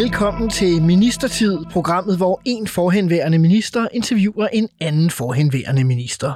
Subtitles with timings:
[0.00, 6.34] Velkommen til Ministertid, programmet, hvor en forhenværende minister interviewer en anden forhenværende minister.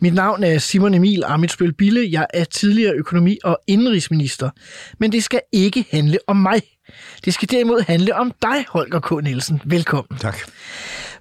[0.00, 2.08] Mit navn er Simon Emil Amitsbøl Bille.
[2.10, 4.50] Jeg er tidligere økonomi- og indrigsminister.
[5.00, 6.62] Men det skal ikke handle om mig.
[7.24, 9.24] Det skal derimod handle om dig, Holger K.
[9.24, 9.62] Nielsen.
[9.64, 10.18] Velkommen.
[10.18, 10.36] Tak.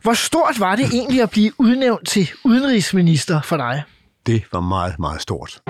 [0.02, 3.84] Hvor stort var det egentlig at blive udnævnt til udenrigsminister for dig?
[4.26, 5.62] Det var meget, meget stort.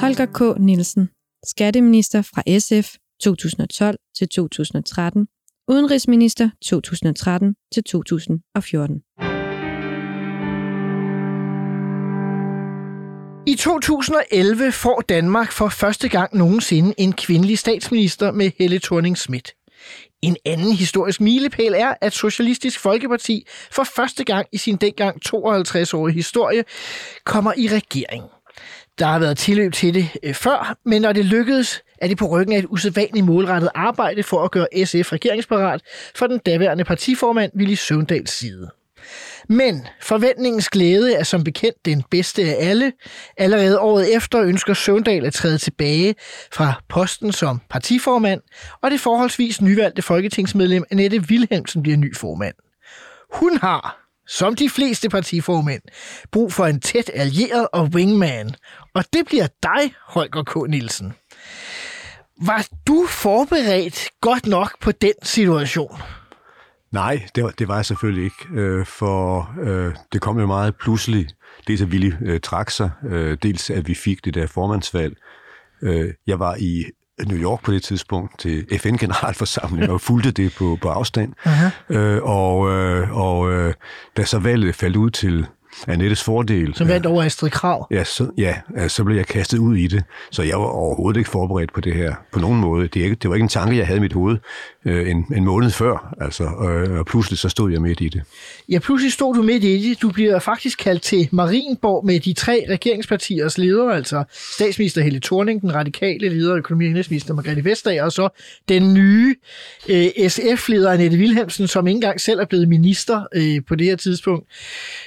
[0.00, 0.60] Holger K.
[0.60, 1.08] Nielsen,
[1.44, 5.26] skatteminister fra SF 2012 til 2013,
[5.68, 9.02] udenrigsminister 2013 til 2014.
[13.46, 19.54] I 2011 får Danmark for første gang nogensinde en kvindelig statsminister med Helle thorning Schmidt.
[20.22, 26.14] En anden historisk milepæl er, at Socialistisk Folkeparti for første gang i sin dengang 52-årige
[26.14, 26.64] historie
[27.24, 28.24] kommer i regering.
[28.98, 32.26] Der har været tilløb til det øh, før, men når det lykkedes, er det på
[32.26, 35.82] ryggen af et usædvanligt målrettet arbejde for at gøre SF regeringsparat
[36.14, 38.70] for den daværende partiformand Willy Søvndals side.
[39.48, 42.92] Men forventningens glæde er som bekendt den bedste af alle.
[43.36, 46.14] Allerede året efter ønsker Søvndal at træde tilbage
[46.52, 48.40] fra posten som partiformand,
[48.82, 52.54] og det forholdsvis nyvalgte folketingsmedlem Annette Wilhelmsen bliver ny formand.
[53.32, 55.82] Hun har, som de fleste partiformænd,
[56.32, 58.50] brug for en tæt allieret og wingman,
[58.94, 60.70] og det bliver dig, Holger K.
[60.70, 61.12] Nielsen.
[62.42, 66.00] Var du forberedt godt nok på den situation?
[66.92, 70.76] Nej, det var, det var jeg selvfølgelig ikke, øh, for øh, det kom jo meget
[70.76, 71.28] pludselig.
[71.66, 75.16] Dels at Willy øh, trak sig, øh, dels at vi fik det der formandsvalg.
[75.82, 76.84] Øh, jeg var i
[77.26, 81.32] New York på det tidspunkt til FN-generalforsamling og fulgte det på, på afstand.
[81.46, 81.94] Uh-huh.
[81.94, 83.74] Øh, og øh, og øh,
[84.16, 85.46] da så valget faldt ud til
[85.86, 86.74] Annettes fordel.
[86.74, 87.86] Som vandt over Astrid Krav.
[87.90, 88.54] Ja, så, ja,
[88.88, 90.04] så blev jeg kastet ud i det.
[90.30, 92.88] Så jeg var overhovedet ikke forberedt på det her på nogen måde.
[92.88, 94.36] Det, er ikke, det var ikke en tanke, jeg havde i mit hoved
[94.84, 96.14] øh, en, en måned før.
[96.20, 98.22] Altså, øh, og pludselig så stod jeg midt i det.
[98.68, 100.02] Ja, pludselig stod du midt i det.
[100.02, 104.24] Du bliver faktisk kaldt til Marienborg med de tre regeringspartiers ledere, altså
[104.56, 108.28] statsminister Helle Thorning, den radikale leder, økonomi- og indrigsminister Margrethe Vestager, og så
[108.68, 109.34] den nye
[109.88, 113.96] øh, SF-leder Annette Wilhelmsen, som ikke engang selv er blevet minister øh, på det her
[113.96, 114.46] tidspunkt.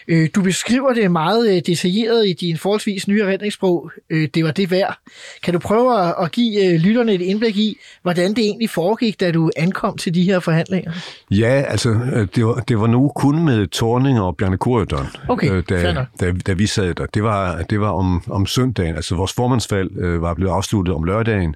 [0.07, 3.91] Øh, du beskriver det meget øh, detaljeret i din forholdsvis nye erindringssprog.
[4.09, 4.97] Øh, det var det værd.
[5.43, 9.31] Kan du prøve at, give øh, lytterne et indblik i, hvordan det egentlig foregik, da
[9.31, 10.91] du ankom til de her forhandlinger?
[11.31, 11.89] Ja, altså,
[12.35, 16.07] det var, det var nu kun med Torning og Bjarne Korydon, Okay, da, nok.
[16.19, 17.05] da, da vi sad der.
[17.05, 19.89] Det var, det var om, om søndagen, altså vores formandsvalg
[20.21, 21.55] var blevet afsluttet om lørdagen,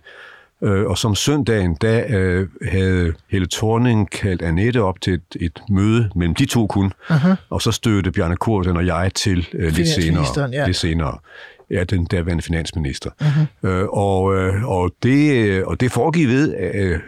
[0.64, 5.62] øh, og som søndagen, da øh, havde Helle Thorning kaldt Annette op til et, et
[5.70, 7.36] møde mellem de to kun, uh-huh.
[7.50, 10.50] og så stødte Bjarne Korydon og jeg til øh, lidt senere.
[10.52, 10.66] Ja.
[10.66, 11.18] Lidt senere.
[11.72, 13.10] Ja, den daværende finansminister.
[13.22, 13.68] Uh-huh.
[13.68, 17.00] Øh, og, øh, og, det, og det foregik ved, øh,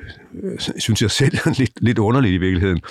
[0.44, 2.82] øh, synes jeg selv, lidt, lidt underligt i virkeligheden.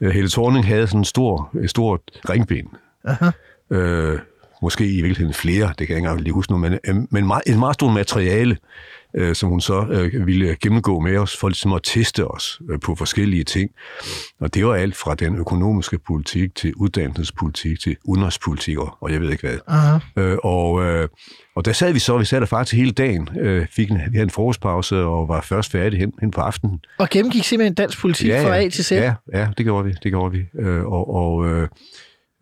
[0.00, 2.68] Øh, Helle Thorning havde sådan en stor, et stort ringben.
[3.08, 3.30] Uh-huh.
[3.76, 4.18] Øh,
[4.62, 7.26] måske i virkeligheden flere, det kan jeg ikke engang lige huske nu, men, øh, men
[7.26, 8.56] meget, et meget stort materiale,
[9.14, 12.80] øh, som hun så øh, ville gennemgå med os, for ligesom at teste os øh,
[12.80, 13.70] på forskellige ting.
[14.40, 19.30] Og det var alt fra den økonomiske politik til uddannelsespolitik til udenrigspolitik og, jeg ved
[19.30, 19.58] ikke hvad.
[19.68, 20.22] Uh-huh.
[20.22, 21.08] Øh, og, øh,
[21.56, 24.16] og der sad vi så, vi sad der faktisk hele dagen, øh, fik en, vi
[24.16, 26.80] havde en frokostpause og var først færdige hen, hen på aftenen.
[26.98, 28.92] Og gennemgik simpelthen dansk politik fra A til Z.
[28.92, 30.44] Ja, ja, det gjorde vi, det gjorde vi.
[30.58, 31.68] Øh, og og øh,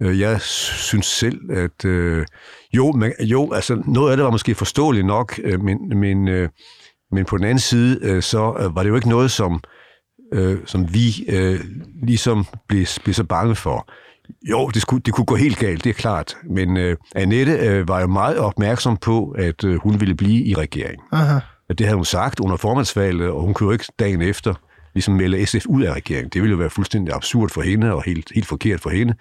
[0.00, 2.26] jeg synes selv, at øh,
[2.72, 6.48] jo, man, jo, altså noget af det var måske forståeligt nok, øh, men, men, øh,
[7.12, 9.60] men på den anden side, øh, så øh, var det jo ikke noget, som,
[10.32, 11.60] øh, som vi øh,
[12.02, 13.88] ligesom blev, blev så bange for.
[14.50, 16.36] Jo, det, skulle, det kunne gå helt galt, det er klart.
[16.50, 20.54] Men øh, Annette øh, var jo meget opmærksom på, at øh, hun ville blive i
[20.54, 21.06] regeringen.
[21.12, 21.38] Aha.
[21.68, 24.54] At det havde hun sagt under formandsvalget, og hun kunne jo ikke dagen efter
[24.94, 26.30] ligesom melde SF ud af regeringen.
[26.32, 29.14] Det ville jo være fuldstændig absurd for hende, og helt, helt forkert for hende.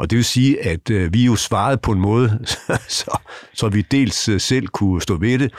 [0.00, 2.38] Og det vil sige, at øh, vi jo svarede på en måde,
[2.98, 3.18] så,
[3.54, 5.52] så vi dels øh, selv kunne stå ved det,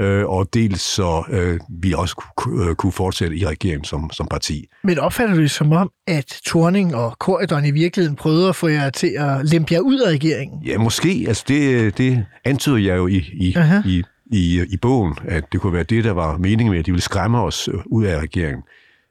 [0.00, 4.26] øh, og dels så øh, vi også kunne, øh, kunne fortsætte i regeringen som, som
[4.30, 4.66] parti.
[4.84, 8.68] Men opfatter du det som om, at Thorning og Corridon i virkeligheden prøvede at få
[8.68, 10.62] jer til at lempe jer ud af regeringen?
[10.66, 11.24] Ja, måske.
[11.28, 13.80] Altså det, det antyder jeg jo i, i, Aha.
[13.86, 14.02] i,
[14.32, 17.02] i, i bogen, at det kunne være det, der var meningen med, at de ville
[17.02, 18.62] skræmme os øh, ud af regeringen.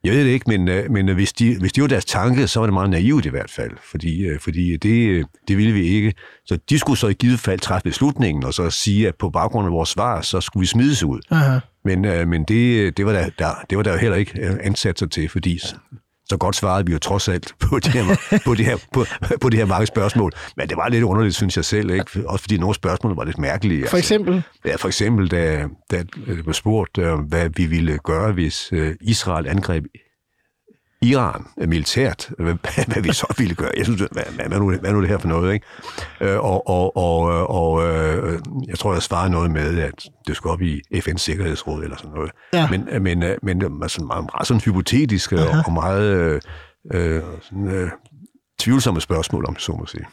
[0.07, 2.59] Jeg ved det ikke, men, øh, men hvis, de, hvis det var deres tanke, så
[2.59, 6.13] var det meget naivt i hvert fald, fordi, øh, fordi det, det ville vi ikke.
[6.45, 9.65] Så de skulle så i givet fald træffe beslutningen, og så sige, at på baggrund
[9.65, 11.19] af vores svar, så skulle vi smides ud.
[11.31, 11.59] Aha.
[11.85, 14.55] Men, øh, men det, det, var der, der, det var der jo heller ikke øh,
[14.63, 15.59] ansat sig til, fordi
[16.29, 19.05] så godt svarede vi jo trods alt på det her, på det her, på,
[19.41, 20.31] på det her mange spørgsmål.
[20.57, 21.91] Men det var lidt underligt, synes jeg selv.
[21.91, 22.05] Ikke?
[22.25, 23.87] Også fordi nogle spørgsmål var lidt mærkelige.
[23.87, 24.33] For eksempel?
[24.33, 28.69] Altså, ja, for eksempel, da, da det blev spurgt, øh, hvad vi ville gøre, hvis
[28.71, 29.83] øh, Israel angreb
[31.01, 33.71] Iran militært, hvad, hvad vi så ville gøre.
[33.77, 35.65] Jeg synes, hvad, hvad, nu, hvad nu det her for noget, ikke?
[36.21, 40.53] Øh, og, og, og, og øh, jeg tror, jeg svarede noget med, at det skulle
[40.53, 42.31] op i FN's Sikkerhedsråd eller sådan noget.
[42.53, 42.69] Ja.
[42.69, 46.41] Men, men, øh, men altså, meget, meget sådan hypotetisk og, og meget
[46.93, 47.89] øh, sådan, øh,
[48.59, 50.05] tvivlsomme spørgsmål, om så må sige.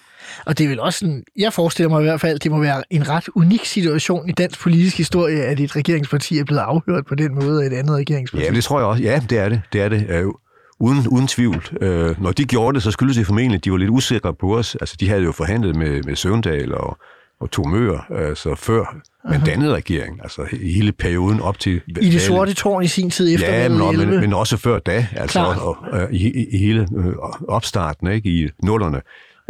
[0.47, 2.83] Og det er vel også sådan, jeg forestiller mig i hvert fald, det må være
[2.91, 7.15] en ret unik situation i dansk politisk historie, at et regeringsparti er blevet afhørt på
[7.15, 8.45] den måde af et andet regeringsparti.
[8.45, 9.03] Ja, det tror jeg også.
[9.03, 9.63] Ja, det er det.
[9.73, 10.33] Det er det.
[10.83, 11.65] Øh, uden, uden tvivl.
[11.81, 14.59] Øh, når de gjorde det, så skyldes det formentlig, at de var lidt usikre på
[14.59, 14.75] os.
[14.81, 16.99] Altså, de havde jo forhandlet med, med Søvndal og,
[17.41, 18.97] og Tomør, altså før
[19.31, 21.81] man dannede regering, altså hele perioden op til...
[22.01, 24.21] I det sorte tårn i sin tid efter Ja, men, i men, 11.
[24.21, 27.15] men også før da, altså og, og, i, i hele øh,
[27.49, 29.01] opstarten, ikke, i nullerne.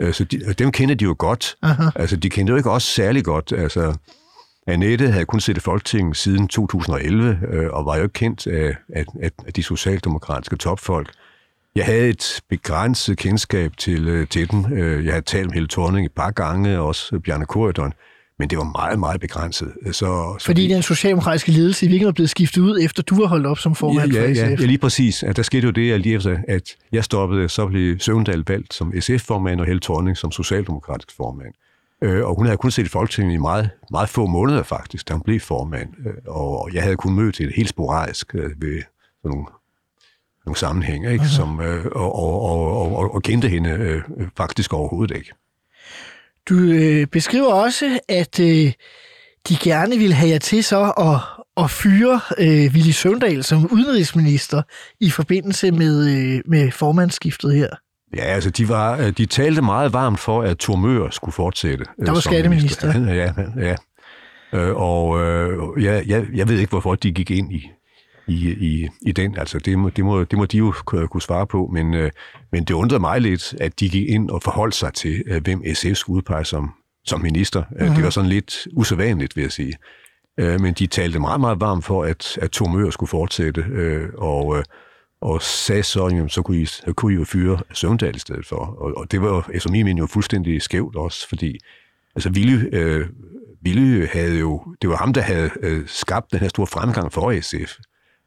[0.00, 1.56] Øh, Så de, dem kender de jo godt.
[1.62, 1.82] Aha.
[1.96, 3.52] Altså, de kendte jo ikke også særlig godt.
[3.56, 3.94] Altså,
[4.66, 8.76] Annette havde kun siddet i Folketinget siden 2011, øh, og var jo ikke kendt af,
[8.94, 9.04] af,
[9.46, 11.10] af, de socialdemokratiske topfolk.
[11.74, 14.72] Jeg havde et begrænset kendskab til, øh, til den.
[14.72, 17.92] Øh, Jeg havde talt med Helle Thorning et par gange, også Bjarne Korydon,
[18.38, 19.72] men det var meget, meget begrænset.
[19.86, 23.46] Så, så Fordi den socialdemokratiske ledelse i virkeligheden blevet skiftet ud, efter du har holdt
[23.46, 24.60] op som formand ja, ja, for ja, SF.
[24.60, 25.22] ja, lige præcis.
[25.22, 28.74] At der skete jo det, at lige efter, at jeg stoppede, så blev Søvndal valgt
[28.74, 31.54] som SF-formand, og Helle Thorning som socialdemokratisk formand.
[32.04, 35.22] Øh, og hun havde kun set Folketinget i meget, meget få måneder faktisk, da hun
[35.22, 35.88] blev formand.
[36.06, 38.82] Øh, og, og jeg havde kun mødt hende helt sporadisk øh, ved
[39.22, 39.46] sådan nogle,
[40.46, 41.28] nogle sammenhænge, ikke?
[41.28, 44.02] Som, øh, og, og, og, og, og, og kendte hende øh,
[44.36, 45.32] faktisk overhovedet ikke.
[46.48, 48.72] Du øh, beskriver også, at øh,
[49.48, 54.62] de gerne ville have jer til så at, at fyre øh, Willy Søvndal som udenrigsminister
[55.00, 57.68] i forbindelse med, øh, med formandsskiftet her.
[58.16, 61.84] Ja, altså de, var, øh, de talte meget varmt for, at Tormør skulle fortsætte.
[62.00, 62.98] øh, Der var som skatteminister.
[62.98, 63.14] minister.
[63.14, 63.32] Ja,
[63.68, 63.74] ja.
[64.58, 67.70] Øh, og øh, jeg, jeg, jeg ved ikke, hvorfor de gik ind i,
[68.26, 69.38] i, i, i den.
[69.38, 72.10] Altså, det må, det, må, det må de jo kunne svare på, men, øh,
[72.52, 75.62] men det undrede mig lidt, at de gik ind og forholdt sig til, øh, hvem
[75.74, 76.70] SF skulle udpege som,
[77.04, 77.62] som minister.
[77.70, 77.94] Mm-hmm.
[77.94, 79.74] Det var sådan lidt usædvanligt, vil jeg sige.
[80.40, 84.58] Øh, Men de talte meget, meget varmt for, at, at Tormør skulle fortsætte, øh, og,
[84.58, 84.64] øh,
[85.24, 88.46] og sagde så, jamen, så kunne I, så kunne I jo fyre Søvndal i stedet
[88.46, 88.56] for.
[88.56, 91.58] Og, og det var efter min mening, jo fuldstændig skævt også, fordi
[92.16, 93.06] altså, Ville, øh,
[93.62, 97.40] Ville havde jo, det var ham, der havde øh, skabt den her store fremgang for
[97.40, 97.78] SF.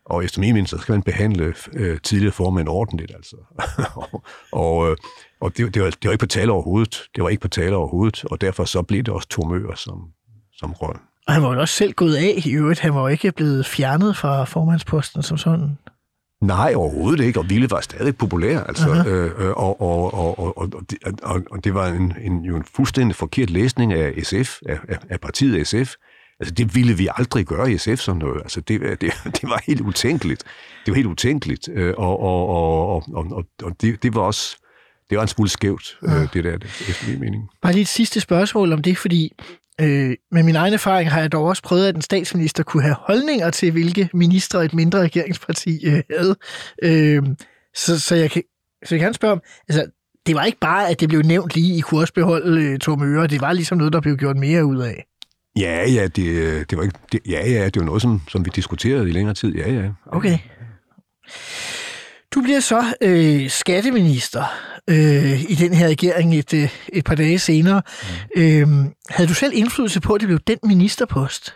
[0.06, 3.36] Og efter min mening, så skal man behandle øh, tidligere formand ordentligt, altså.
[4.12, 4.98] og og, øh,
[5.42, 7.04] og det, det, var, det var ikke på tale overhovedet.
[7.16, 10.08] Det var ikke på tale overhovedet, og derfor så blev det også Tormør, som,
[10.58, 10.96] som røg.
[11.28, 12.80] Og han var jo også selv gået af i øvrigt.
[12.80, 15.78] Han var jo ikke blevet fjernet fra formandsposten som sådan.
[16.42, 20.58] Nej, overhovedet ikke, og Ville var stadig populær, altså, øh, øh, og, og, og, og,
[20.58, 24.58] og, det, og, og det var en, en, jo en fuldstændig forkert læsning af SF,
[24.70, 24.80] af,
[25.10, 25.94] af- partiet SF.
[26.40, 28.42] Altså, det ville vi aldrig gøre i SF sådan noget.
[28.42, 30.44] Altså, det, det, det var helt utænkeligt.
[30.86, 34.58] Det var helt utænkeligt, øh, og, og, og, og, og, og, det, det var også,
[35.10, 36.56] det var en smule skævt, øh, det der,
[36.90, 37.44] efter min mening.
[37.62, 39.34] Bare lige et sidste spørgsmål om det, fordi
[39.82, 42.96] øh, med min egen erfaring har jeg dog også prøvet, at en statsminister kunne have
[43.00, 46.36] holdninger til, hvilke ministre et mindre regeringsparti øh, havde.
[46.84, 47.24] Øh,
[47.76, 48.44] så, så, jeg kan,
[48.86, 49.86] så jeg kan spørge om, altså,
[50.26, 51.84] det var ikke bare, at det blev nævnt lige, I
[52.16, 53.28] beholde øh, Torm Øre.
[53.28, 55.06] Det var ligesom noget, der blev gjort mere ud af.
[55.60, 58.52] Ja, ja, det, det var ikke, det, ja, ja, det var noget, som, som vi
[58.56, 59.56] diskuterede i længere tid.
[59.56, 59.90] Ja, ja.
[60.06, 60.38] Okay.
[62.38, 64.44] Du bliver så øh, skatteminister
[64.90, 67.82] øh, i den her regering et, øh, et par dage senere.
[68.36, 68.42] Mm.
[68.42, 68.68] Øh,
[69.10, 71.56] havde du selv indflydelse på, at det blev den ministerpost?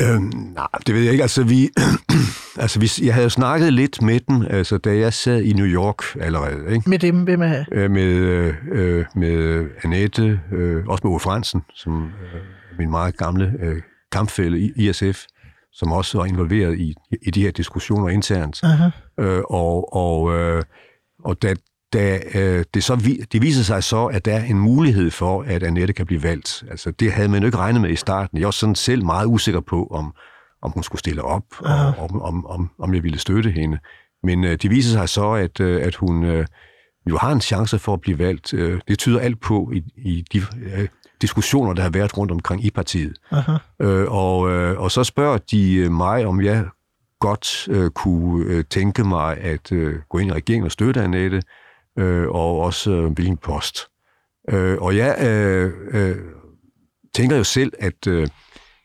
[0.00, 1.22] Øhm, nej, det ved jeg ikke.
[1.22, 1.68] Altså, vi,
[2.62, 6.02] altså vi, jeg havde snakket lidt med dem, altså, da jeg sad i New York
[6.20, 6.74] allerede.
[6.74, 6.90] Ikke?
[6.90, 7.64] Med dem, hvem er...
[7.72, 8.04] Øh, med,
[8.72, 12.40] øh, med Annette, øh, også med Ove Fransen, som øh,
[12.78, 13.82] min meget gamle øh,
[14.12, 15.24] kampfælde i ISF,
[15.72, 18.60] som også var involveret i, i de her diskussioner internt.
[18.62, 18.90] Aha.
[19.20, 20.62] Øh, og og, øh,
[21.24, 21.54] og da,
[21.92, 25.42] da øh, det, så vi, det viser sig så, at der er en mulighed for,
[25.42, 26.64] at Annette kan blive valgt.
[26.70, 28.38] Altså, det havde man jo ikke regnet med i starten.
[28.38, 30.14] Jeg var sådan selv meget usikker på, om,
[30.62, 33.78] om hun skulle stille op, og om, om, om, om jeg ville støtte hende.
[34.22, 36.46] Men øh, det viser sig så, at, øh, at hun øh,
[37.10, 38.54] jo har en chance for at blive valgt.
[38.54, 40.88] Øh, det tyder alt på i, i de øh,
[41.22, 43.16] diskussioner, der har været rundt omkring i partiet.
[43.30, 43.52] Aha.
[43.82, 46.64] Øh, og, øh, og så spørger de øh, mig, om jeg
[47.20, 51.42] godt øh, kunne øh, tænke mig at øh, gå ind i regeringen og støtte Annette,
[51.98, 53.86] øh, og også øh, hvilken post.
[54.50, 56.16] Øh, og jeg øh, øh,
[57.14, 58.28] tænker jo selv, at øh,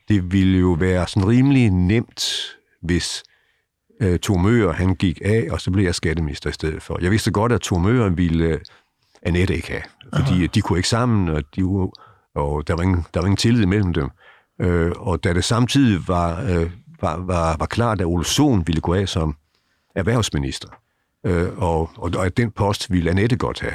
[0.08, 2.24] det ville jo være sådan rimelig nemt,
[2.82, 3.24] hvis
[4.02, 6.98] øh, Møger, han gik af, og så blev jeg skatteminister i stedet for.
[7.02, 8.60] Jeg vidste godt, at Møger ville øh,
[9.22, 9.84] Annette ikke have,
[10.16, 10.46] fordi Aha.
[10.46, 11.64] de kunne ikke sammen, og, de,
[12.36, 14.10] og der, var ingen, der var ingen tillid mellem dem.
[14.62, 16.72] Øh, og da det samtidig var, øh,
[17.02, 19.36] var, var, var klart, at Ole Sohn ville gå af som
[19.96, 20.68] erhvervsminister,
[21.26, 23.74] øh, og, og, og at den post ville Annette godt have,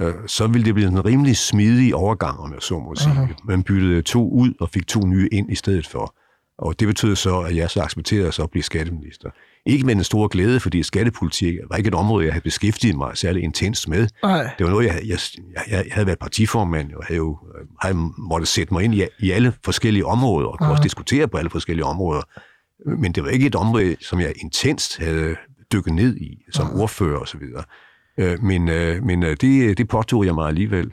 [0.00, 3.12] øh, så ville det blive en rimelig smidig overgang, om jeg så må sige.
[3.12, 3.44] Uh-huh.
[3.44, 6.14] Man byttede to ud og fik to nye ind i stedet for.
[6.58, 9.30] Og det betød så, at jeg så accepterede så at blive skatteminister.
[9.68, 13.16] Ikke med en stor glæde, fordi skattepolitik var ikke et område, jeg havde beskæftiget mig
[13.16, 14.08] særlig intens med.
[14.22, 14.50] Ej.
[14.58, 15.18] Det var noget, jeg, jeg,
[15.54, 17.38] jeg, jeg havde været partiformand, og havde jo
[17.82, 21.36] havde måttet sætte mig ind i, i alle forskellige områder, og kunne også diskutere på
[21.36, 22.22] alle forskellige områder.
[23.00, 25.36] Men det var ikke et område, som jeg intenst havde
[25.72, 26.80] dykket ned i, som Ej.
[26.80, 27.42] ordfører osv.
[28.18, 30.90] Øh, men øh, men øh, det, det påtog jeg mig alligevel.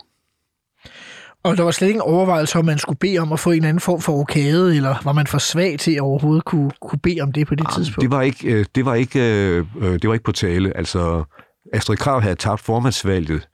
[1.46, 3.64] Og der var slet ikke en overvejelse, om man skulle bede om at få en
[3.64, 7.22] anden form for rokade, eller var man for svag til at overhovedet kunne, kunne bede
[7.22, 8.02] om det på det Jamen, tidspunkt?
[8.02, 10.78] Det var ikke, det var ikke, det var ikke på tale.
[10.78, 11.24] Altså,
[11.74, 13.48] Astrid Krav havde tabt formandsvalget,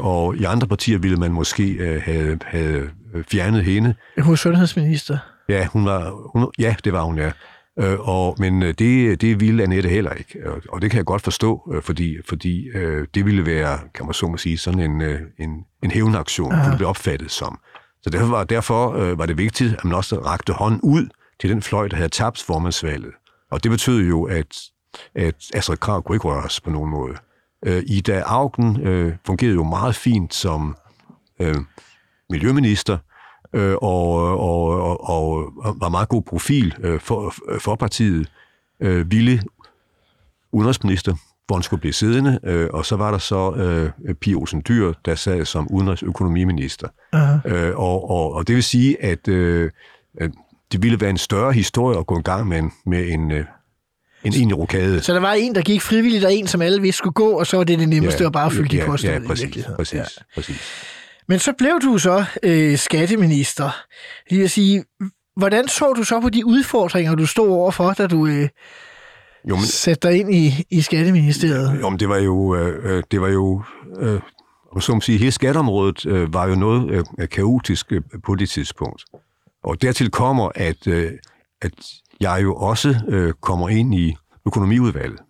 [0.00, 2.90] og i andre partier ville man måske have, have
[3.30, 3.94] fjernet hende.
[4.18, 5.18] Hun var sundhedsminister.
[5.48, 7.30] Ja, hun var, hun, ja, det var hun, ja.
[7.78, 11.04] Øh, og, men øh, det, det ville Annette heller ikke, og, og det kan jeg
[11.04, 14.80] godt forstå, øh, fordi, fordi øh, det ville være, kan man så må sige, sådan
[14.80, 15.50] en, øh, en,
[15.82, 16.70] en hævnaktion, ja.
[16.70, 17.58] det blev opfattet som.
[18.02, 21.08] Så derfor var, derfor øh, var det vigtigt, at man også rakte hånden ud
[21.40, 23.12] til den fløj, der havde tabt formandsvalget.
[23.50, 24.56] Og det betød jo, at,
[25.14, 27.14] at Astrid Krav kunne ikke røres på nogen måde.
[27.66, 30.76] Øh, Ida Augen øh, fungerede jo meget fint som
[31.40, 31.56] øh,
[32.30, 32.98] miljøminister,
[33.54, 38.28] øh, og, og, og, og var meget god profil øh, for, for partiet.
[38.80, 39.42] Øh, ville
[40.52, 41.14] udenrigsminister,
[41.46, 43.52] hvor han skulle blive siddende, øh, og så var der så
[44.06, 46.88] øh, Pia Olsen Dyr, der sad som udenrigsøkonomiminister.
[47.16, 47.52] Uh-huh.
[47.54, 49.70] Øh, og, og, og det vil sige, at, øh,
[50.72, 53.44] det ville være en større historie at gå i gang med en, med en, øh,
[54.24, 55.00] en egentlig rokade.
[55.00, 57.46] Så der var en, der gik frivilligt, og en, som alle vidste skulle gå, og
[57.46, 59.94] så var det det nemmeste ja, at bare fylde ja, de poster ja, præcis, præcis,
[59.94, 60.04] ja.
[60.34, 60.60] præcis.
[61.28, 63.70] Men så blev du så øh, skatteminister.
[64.30, 64.84] Det vil sige,
[65.36, 68.48] hvordan så du så på de udfordringer, du stod overfor, da du øh,
[69.48, 71.80] jo, men, satte dig ind i, i skatteministeriet?
[71.80, 73.62] Jo, men det var jo, øh, øh det var jo
[74.00, 74.20] øh,
[74.80, 79.04] så man sige, hele skatteområdet øh, var jo noget øh, kaotisk øh, på det tidspunkt.
[79.64, 81.12] Og dertil kommer, at, øh,
[81.62, 81.72] at
[82.20, 84.16] jeg jo også øh, kommer ind i
[84.46, 85.20] økonomiudvalget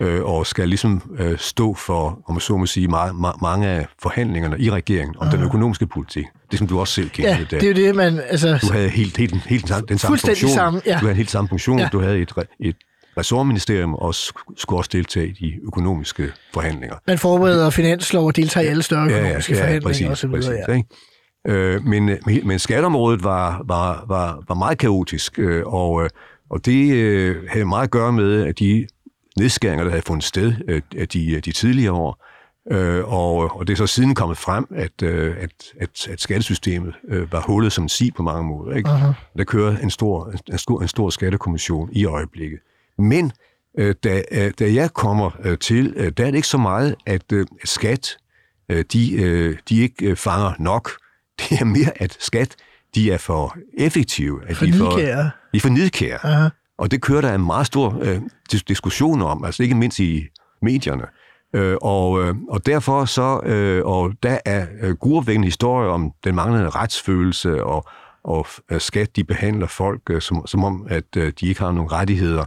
[0.00, 3.66] øh, og skal ligesom øh, stå for, om man så må sige, meget, ma- mange
[3.66, 6.24] af forhandlingerne i regeringen om den økonomiske politik.
[6.50, 7.30] Det som du også selv kendte.
[7.30, 8.20] Ja, det er jo det, man...
[8.28, 10.50] Altså, du havde helt, helt, helt den samme funktion.
[10.50, 10.98] Samme, ja.
[11.00, 11.78] Du havde helt samme funktion.
[11.78, 11.88] Ja.
[11.92, 12.76] Du havde et, et
[13.18, 14.14] ressortministerium og
[14.56, 16.96] skulle også deltage i de økonomiske forhandlinger.
[17.06, 20.30] Man forbereder finanslov og deltager i alle større økonomiske ja, ja, ja, forhandlinger præcis, osv.
[20.30, 20.74] Præcis, ja.
[20.74, 20.88] Ikke?
[21.48, 22.10] Øh, men,
[22.44, 26.10] men skatteområdet var, var, var, var meget kaotisk, øh, og,
[26.50, 28.86] og det øh, havde meget at gøre med, at de
[29.38, 32.24] nedskæringer, der havde fundet sted øh, af de, de tidligere år.
[32.72, 35.50] Øh, og, og det er så siden kommet frem, at, øh, at,
[35.80, 38.76] at, at skattesystemet øh, var hullet som en si på mange måder.
[38.76, 38.90] Ikke?
[38.90, 39.38] Uh-huh.
[39.38, 42.58] Der kører en stor, en, stor, en stor skattekommission i øjeblikket.
[42.98, 43.32] Men
[43.78, 44.22] øh, da,
[44.58, 48.16] da jeg kommer øh, til, øh, der er det ikke så meget, at øh, skat,
[48.68, 50.90] øh, de, øh, de ikke øh, fanger nok.
[51.40, 52.56] Det er mere, at skat,
[52.94, 54.40] de er for effektive.
[54.46, 55.02] At for de, for, de
[55.54, 56.18] er for nidkære.
[56.18, 56.63] Uh-huh.
[56.78, 58.20] Og det kører der en meget stor øh,
[58.68, 60.24] diskussion om, altså ikke mindst i
[60.62, 61.06] medierne.
[61.54, 66.34] Øh, og, øh, og derfor så, øh, og der er øh, gruopvækkende historier om den
[66.34, 67.88] manglende retsfølelse, og,
[68.24, 71.72] og øh, skat, de behandler folk øh, som, som om, at øh, de ikke har
[71.72, 72.44] nogen rettigheder.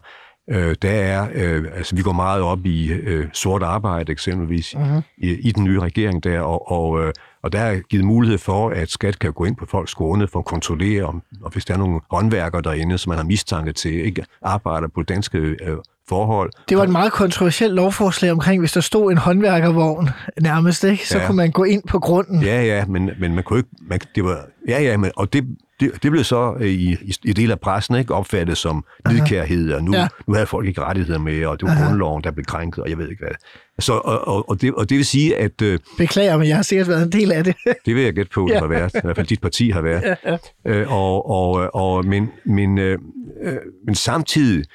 [0.50, 5.02] Øh, der er, øh, altså vi går meget op i øh, sort arbejde eksempelvis uh-huh.
[5.18, 7.14] i, i den nye regering der, og, og, øh,
[7.44, 10.40] og der er givet mulighed for, at skat kan gå ind på folks grunde for
[10.40, 14.06] at kontrollere, om, og hvis der er nogle håndværkere derinde, som man har mistanke til,
[14.06, 15.78] ikke arbejder på danske øh,
[16.10, 16.52] forhold.
[16.70, 20.10] Det var et meget kontroversielt lovforslag omkring, hvis der stod en håndværkervogn
[20.42, 21.08] nærmest, ikke?
[21.08, 21.26] så ja.
[21.26, 22.44] kunne man gå ind på grunden.
[22.44, 23.70] Ja, ja, men, men man kunne ikke...
[23.82, 27.34] Man, det var, ja, ja, men, og det, det, det blev så øh, i, i,
[27.34, 30.08] del af pressen ikke opfattet som nidkærhed, og nu, ja.
[30.28, 31.86] nu havde folk ikke rettigheder med, og det var Aha.
[31.86, 33.36] grundloven, der blev krænket, og jeg ved ikke hvad.
[33.80, 35.62] Så, og, og, og, det, og det vil sige, at...
[35.62, 37.56] Øh, Beklager, men jeg har sikkert været en del af det.
[37.86, 38.60] det vil jeg gætte på, det ja.
[38.60, 38.92] har været.
[38.96, 40.18] I hvert fald dit parti har været.
[40.26, 40.38] Ja.
[40.66, 43.00] Øh, og, og, og, men, men, øh,
[43.44, 44.66] øh, men samtidig,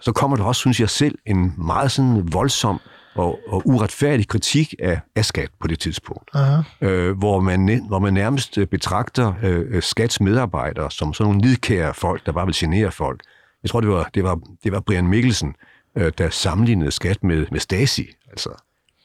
[0.00, 2.80] så kommer der også, synes jeg selv, en meget sådan voldsom
[3.14, 6.86] og, og uretfærdig kritik af, af skat på det tidspunkt, uh-huh.
[6.86, 12.26] øh, hvor, man, hvor man nærmest betragter øh, skats medarbejdere som sådan nogle nidkære folk,
[12.26, 13.20] der bare vil genere folk,
[13.62, 15.54] jeg tror, det var, det var, det var Brian Mikkelsen,
[15.98, 18.06] øh, der sammenlignede skat med, med Stasi.
[18.30, 18.48] Altså,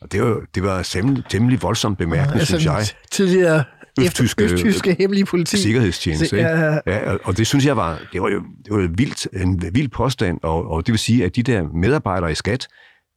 [0.01, 2.85] og det var, det var temmelig, temmelig voldsomt bemærkende, altså, synes jeg.
[3.11, 3.63] Tidligere
[4.01, 5.57] Østtyske- østtyske hemmelige politi.
[5.57, 6.79] Sikkerhedstjeneste, Se- ja, ja.
[6.87, 10.39] Ja, og- det synes jeg var, det var jo, det var vildt, en vild påstand,
[10.43, 12.67] og, og det vil sige, at de der medarbejdere i skat,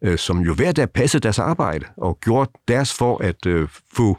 [0.04, 4.16] øh, som jo hver dag passede deres arbejde og gjorde deres for at øh, få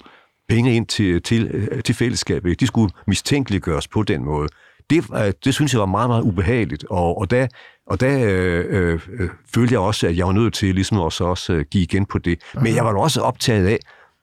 [0.49, 4.49] penge ind til, til, øh, til fællesskabet, de skulle mistænkeliggøres på den måde.
[4.89, 7.47] Det, øh, det synes jeg var meget, meget ubehageligt, og, og der,
[7.87, 11.23] og der øh, øh, øh, følte jeg også, at jeg var nødt til ligesom også,
[11.23, 12.41] også øh, give igen på det.
[12.61, 13.79] Men jeg var også optaget af,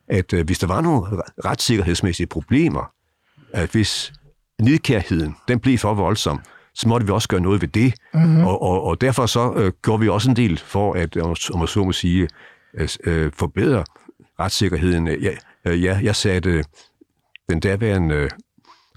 [0.09, 1.07] at øh, hvis der var nogle
[1.45, 2.91] retssikkerhedsmæssige problemer,
[3.53, 4.13] at hvis
[4.63, 6.41] nidkærheden, den blev for voldsom,
[6.79, 7.95] så måtte vi også gøre noget ved det.
[8.15, 8.47] Mm-hmm.
[8.47, 11.31] Og, og, og derfor så øh, gjorde vi også en del for at, om
[11.61, 12.29] jeg så må sige,
[13.05, 13.85] øh, forbedre
[14.41, 15.07] retssikkerheden.
[15.07, 16.65] Jeg, øh, jeg, jeg satte øh,
[17.51, 18.31] den daværende øh,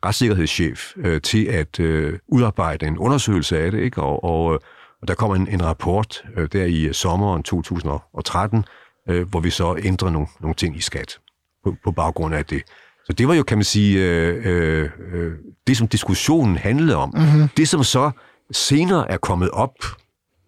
[0.05, 4.01] retssikkerhedschef øh, til at øh, udarbejde en undersøgelse af det, ikke?
[4.01, 4.59] Og, og, øh,
[5.01, 8.65] og der kom en, en rapport øh, der i sommeren 2013,
[9.09, 11.19] øh, hvor vi så ændrer nogle, nogle ting i skat
[11.63, 12.63] på, på baggrund af det.
[13.11, 15.31] Så det var jo, kan man sige, øh, øh, øh,
[15.67, 17.13] det, som diskussionen handlede om.
[17.15, 17.47] Mm-hmm.
[17.57, 18.11] Det, som så
[18.51, 19.75] senere er kommet op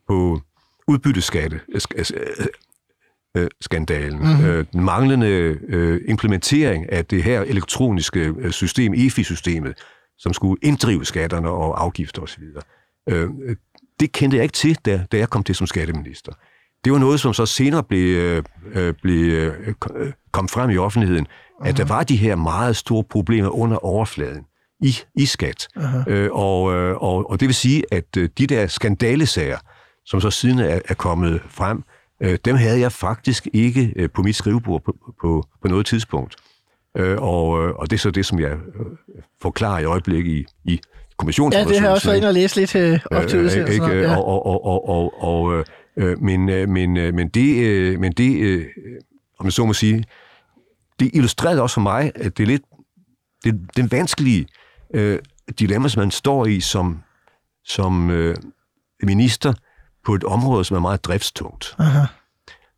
[0.08, 0.42] på
[0.88, 1.60] udbytteskatte,
[1.96, 2.46] øh, øh,
[3.38, 4.46] øh, skandalen, mm-hmm.
[4.46, 5.28] øh, den manglende
[5.68, 9.74] øh, implementering af det her elektroniske system, EFI-systemet,
[10.18, 12.44] som skulle inddrive skatterne og afgifter osv.
[13.10, 13.30] Øh,
[14.00, 16.32] det kendte jeg ikke til, da, da jeg kom til som skatteminister.
[16.84, 18.44] Det var noget, som så senere blev,
[18.74, 19.76] øh, blev øh,
[20.32, 21.28] kom frem i offentligheden,
[21.60, 21.68] uh-huh.
[21.68, 24.46] at der var de her meget store problemer under overfladen
[24.80, 25.68] i, i skat.
[25.78, 26.10] Uh-huh.
[26.12, 29.58] Øh, og, øh, og, og det vil sige, at øh, de der skandalesager,
[30.06, 31.84] som så siden er, er kommet frem,
[32.22, 36.36] øh, dem havde jeg faktisk ikke øh, på mit skrivebord på, på, på noget tidspunkt.
[36.98, 38.86] Øh, og, øh, og det er så det, som jeg øh,
[39.42, 40.82] forklarer i øjeblikket i, i
[41.18, 41.54] kommissionen.
[41.54, 43.86] Ja, det har jeg også været inde og læse lidt øh, op til Øh, ikke?
[43.86, 44.16] Ja.
[44.16, 45.66] Og, og, og, og, og, og,
[45.98, 48.66] øh, men, men, men det, øh, men det øh,
[49.40, 50.04] om jeg så må sige,
[51.04, 52.64] det illustrerede også for mig, at det er lidt
[53.44, 54.48] det, den vanskelige
[54.94, 55.20] øh,
[55.60, 57.04] dilemma, som man står i som,
[57.66, 58.36] som øh,
[59.04, 59.54] minister
[60.06, 61.76] på et område, som er meget driftstungt.
[61.80, 62.00] Aha.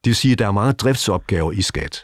[0.04, 2.04] Det vil sige, at der er mange driftsopgaver i skat.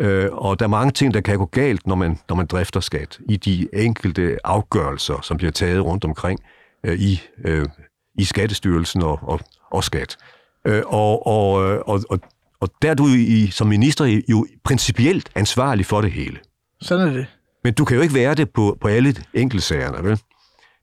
[0.00, 2.80] Øh, og der er mange ting, der kan gå galt, når man, når man drifter
[2.80, 6.40] skat, i de enkelte afgørelser, som bliver taget rundt omkring
[6.84, 7.66] øh, i, øh,
[8.14, 10.16] i Skattestyrelsen og, og, og skat.
[10.64, 12.20] Øh, og, og, øh, og, og,
[12.60, 16.38] og der er du i, som minister jo principielt ansvarlig for det hele.
[16.80, 17.26] Sådan er det.
[17.64, 20.20] Men du kan jo ikke være det på, på alle enkeltsagerne, vel?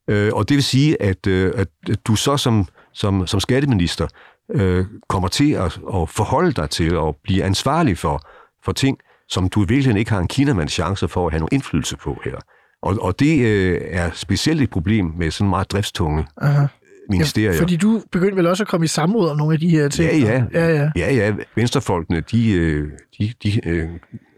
[0.07, 1.67] Øh, og det vil sige, at, øh, at
[2.07, 4.07] du så som, som, som skatteminister
[4.51, 8.21] øh, kommer til at, at forholde dig til at blive ansvarlig for,
[8.63, 8.97] for ting,
[9.29, 12.35] som du virkelig ikke har en kinamands chance for at have nogen indflydelse på her.
[12.81, 16.65] Og, og det øh, er specielt et problem med sådan meget driftstunge Aha.
[17.09, 17.53] Ministerier.
[17.53, 19.89] Ja, fordi du begyndte vel også at komme i samråd om nogle af de her
[19.89, 20.11] ting.
[20.11, 20.45] Ja, ja.
[20.53, 20.91] ja, ja.
[20.95, 21.35] Ja, ja.
[21.55, 22.89] Venstrefolkene, de, øh,
[23.19, 23.89] de, de, øh,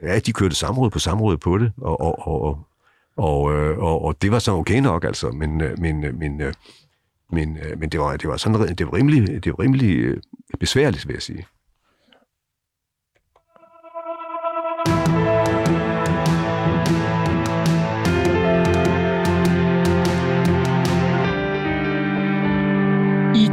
[0.03, 2.59] ja, de kørte samråd på samråd på det, og, og, og,
[3.17, 5.31] og, øh, og, og det var så okay nok, altså.
[5.31, 6.41] Men, men, men,
[7.31, 10.17] men, men det var, det var sådan, det var rimelig, det var rimelig
[10.59, 11.45] besværligt, vil jeg sige.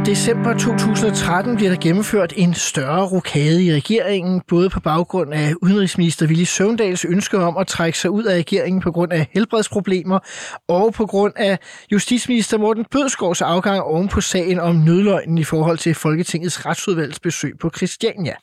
[0.07, 6.27] December 2013 bliver der gennemført en større rokade i regeringen, både på baggrund af udenrigsminister
[6.27, 10.19] Willy Søvndals ønske om at trække sig ud af regeringen på grund af helbredsproblemer,
[10.67, 11.59] og på grund af
[11.91, 17.53] justitsminister Morten Bødskovs afgang oven på sagen om nødløgnen i forhold til Folketingets retsudvalgs besøg
[17.59, 18.35] på Christiania.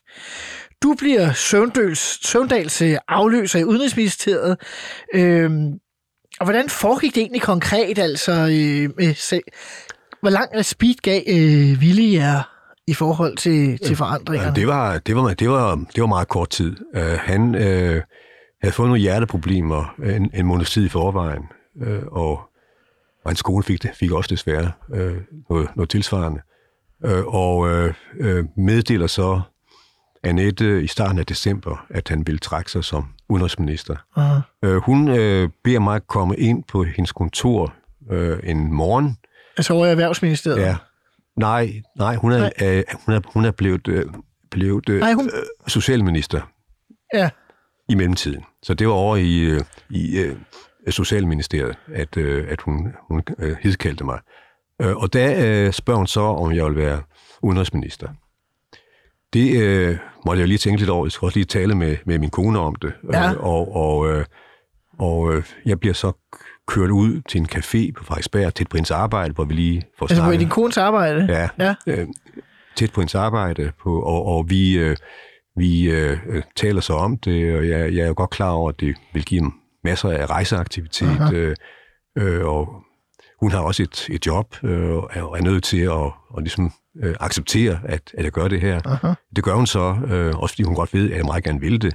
[0.83, 4.57] Du bliver Søvndals, Søvndals øh, afløser i Udenrigsministeriet.
[5.15, 5.73] Øhm,
[6.41, 9.43] og hvordan foregik det egentlig konkret, altså øh, med sag?
[10.25, 12.43] Hvor lang speed gav øh, Willy jer
[12.87, 14.57] i forhold til, til forandringerne?
[14.57, 16.77] Det var, det, var, det, var, det var meget kort tid.
[16.97, 17.61] Uh, han uh,
[18.63, 21.43] havde fået nogle hjerteproblemer en, en måneds tid i forvejen,
[21.75, 22.31] uh, og,
[23.25, 25.17] og hans kone fik, det, fik også desværre uh,
[25.51, 26.41] noget, noget tilsvarende.
[27.05, 29.41] Uh, og uh, uh, meddeler så
[30.23, 33.97] Annette i starten af december, at han ville trække sig som udenrigsminister.
[34.17, 34.41] Aha.
[34.67, 37.75] Uh, hun uh, beder mig at komme ind på hendes kontor
[38.11, 39.17] uh, en morgen,
[39.57, 40.61] Altså over i Erhvervsministeriet?
[40.61, 40.77] Ja.
[41.37, 42.53] Nej, nej, hun er, Nej.
[42.63, 44.05] øh, hun er, hun er blevet, øh,
[44.51, 46.41] blevet øh, Nej, hun- øh, socialminister
[47.15, 47.31] ja.
[47.89, 48.45] i mellemtiden.
[48.63, 50.37] Så det var over i, øh, i øh,
[50.91, 54.21] Socialministeriet, at, øh, at hun, hun øh, hidkaldte mig.
[54.83, 55.35] Øh, og der
[55.67, 57.03] øh, spørger hun så, om jeg vil være
[57.43, 58.09] udenrigsminister.
[59.33, 61.07] Det øh, måtte jeg lige tænke lidt over.
[61.07, 62.93] Jeg skal også lige tale med, med min kone om det.
[63.13, 63.33] Ja.
[63.33, 64.25] Øh, og og, øh,
[64.99, 66.13] og øh, jeg bliver så
[66.67, 70.07] kørt ud til en café på Frederiksberg, tæt på hendes arbejde, hvor vi lige får
[70.07, 70.41] Altså på snakket.
[70.41, 71.27] din kones arbejde?
[71.29, 71.75] Ja, Ja.
[71.87, 72.07] Øh,
[72.77, 74.97] tæt på hendes arbejde, på, og, og vi, øh,
[75.57, 76.19] vi øh,
[76.57, 79.25] taler så om det, og jeg, jeg er jo godt klar over, at det vil
[79.25, 79.53] give dem
[79.85, 81.57] masser af rejseaktivitet, øh,
[82.19, 82.69] øh, og
[83.41, 86.73] hun har også et, et job, øh, og er, er nødt til at og ligesom,
[87.03, 88.81] øh, acceptere, at, at jeg gør det her.
[88.85, 89.13] Aha.
[89.37, 91.83] Det gør hun så, øh, også fordi hun godt ved, at jeg meget gerne vil
[91.83, 91.95] det.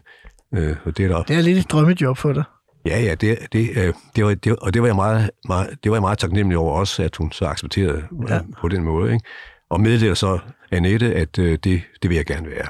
[0.56, 2.44] Øh, og det er der, Det er lidt et drømmejob for dig.
[2.86, 5.92] Ja, ja, det, det, øh, det, var, det, og det var, jeg meget, meget, det
[5.92, 8.34] var jeg meget taknemmelig over også, at hun så accepterede ja.
[8.34, 8.42] Ja.
[8.62, 9.14] på den måde.
[9.14, 9.26] Ikke?
[9.70, 10.40] Og meddeler så
[10.72, 12.68] Annette, at øh, det, det vil jeg gerne være.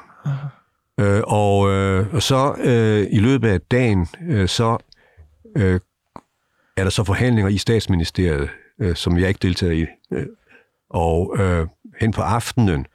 [1.00, 4.78] Øh, og, øh, og så øh, i løbet af dagen, øh, så
[5.58, 5.80] øh,
[6.78, 8.50] er der så forhandlinger i statsministeriet,
[8.82, 9.86] øh, som jeg ikke deltager i.
[10.14, 10.26] Øh,
[10.90, 11.68] og øh,
[12.02, 12.86] hen på aftenen,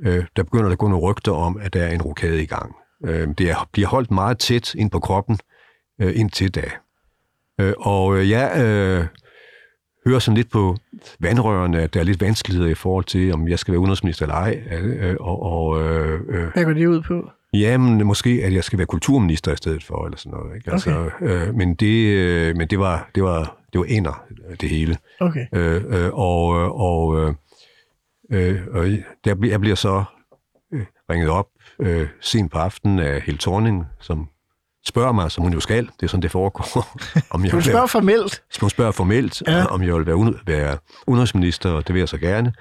[0.00, 2.46] øh, der begynder der at gå nogle rygter om, at der er en rokade i
[2.46, 2.76] gang.
[3.04, 5.55] Øh, det er, bliver holdt meget tæt ind på kroppen øh,
[5.98, 6.64] indtil da.
[7.60, 9.06] Øh, og øh, jeg øh,
[10.06, 10.76] hører sådan lidt på
[11.20, 14.34] vandrørene, at der er lidt vanskeligheder i forhold til, om jeg skal være udenrigsminister eller
[14.34, 14.62] ej.
[14.72, 17.30] Øh, og, og øh, øh, Hvad går det ud på?
[17.52, 20.56] Jamen, måske, at jeg skal være kulturminister i stedet for, eller sådan noget.
[20.56, 20.72] Ikke?
[20.72, 24.24] Altså, øh, men det, øh, men det var, det var, det var ender,
[24.60, 24.96] det hele.
[25.20, 25.46] Okay.
[25.54, 27.34] Øh, øh, og øh, og, øh,
[28.32, 28.86] øh, og
[29.24, 30.04] der, bliver- jeg bliver så
[30.74, 31.46] øh, ringet op
[31.80, 34.28] øh, sent på aftenen af Helle Thorning, som
[34.86, 36.88] spørger mig, som hun jo skal, det er sådan, det foregår,
[37.34, 38.42] om jeg vil spørger være, formelt.
[38.60, 39.56] hun spørger formelt, Ja.
[39.58, 39.64] ja.
[39.64, 42.52] om jeg vil være, ude, være udenrigsminister, og det vil jeg så gerne.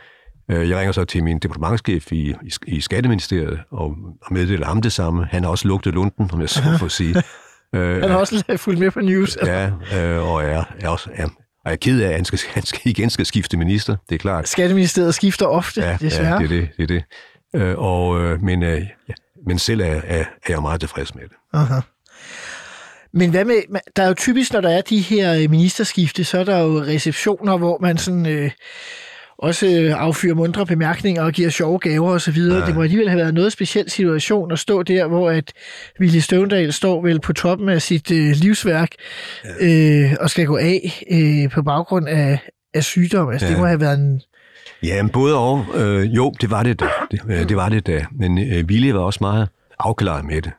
[0.51, 4.81] Øh, Jeg ringer så til min departementschef i, i, i Skatteministeriet og, og meddeler ham
[4.81, 5.25] det samme.
[5.25, 7.15] Han har også lugtet lunden, om jeg så får sige.
[7.75, 9.38] Øh, Han har også fulgt med på news.
[9.45, 11.31] Ja, øh, og er, er også er, og
[11.65, 14.19] jeg er ked af, at han, skal, han skal igen skal skifte minister, det er
[14.19, 14.47] klart.
[14.47, 16.33] Skatteministeriet skifter ofte, Ja, desværre.
[16.33, 16.69] ja det er det.
[16.77, 16.88] det, er
[17.59, 17.61] det.
[17.61, 19.13] Øh, og, øh, men, øh, ja,
[19.47, 21.31] men selv er, er, er jeg meget tilfreds med det.
[21.53, 21.79] Aha.
[23.15, 23.56] Men hvad med,
[23.95, 26.82] der er jo typisk, når der er de her øh, ministerskifte, så er der jo
[26.82, 28.51] receptioner, hvor man sådan øh,
[29.38, 32.60] også øh, affyrer mundre bemærkninger og giver sjove gaver og så videre.
[32.60, 32.65] Ja.
[32.65, 35.54] Det må alligevel have været noget speciel situation at stå der, hvor at
[35.99, 38.89] Willy Støvendal står vel på toppen af sit øh, livsværk
[39.60, 42.39] øh, og skal gå af øh, på baggrund af,
[42.73, 43.30] af sygdom.
[43.30, 43.49] Altså, ja.
[43.51, 43.62] det Ja.
[43.62, 44.21] må have været en...
[44.84, 45.65] Ja, men både og.
[45.75, 46.86] Øh, jo, det var det da.
[47.12, 48.06] Det, øh, det var det da.
[48.19, 49.47] Men øh, Willy var også meget
[49.80, 50.51] afklaret med det.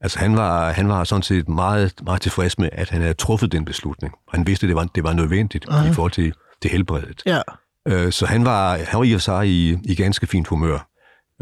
[0.00, 3.52] Altså, han var, han var sådan set meget, meget tilfreds med, at han havde truffet
[3.52, 4.14] den beslutning.
[4.34, 5.90] Han vidste, at det var, det var nødvendigt Aha.
[5.90, 6.32] i forhold til,
[6.62, 7.22] til helbredet.
[7.26, 7.40] Ja.
[7.88, 10.88] Øh, så han var, han var i og sig i, i ganske fint humør,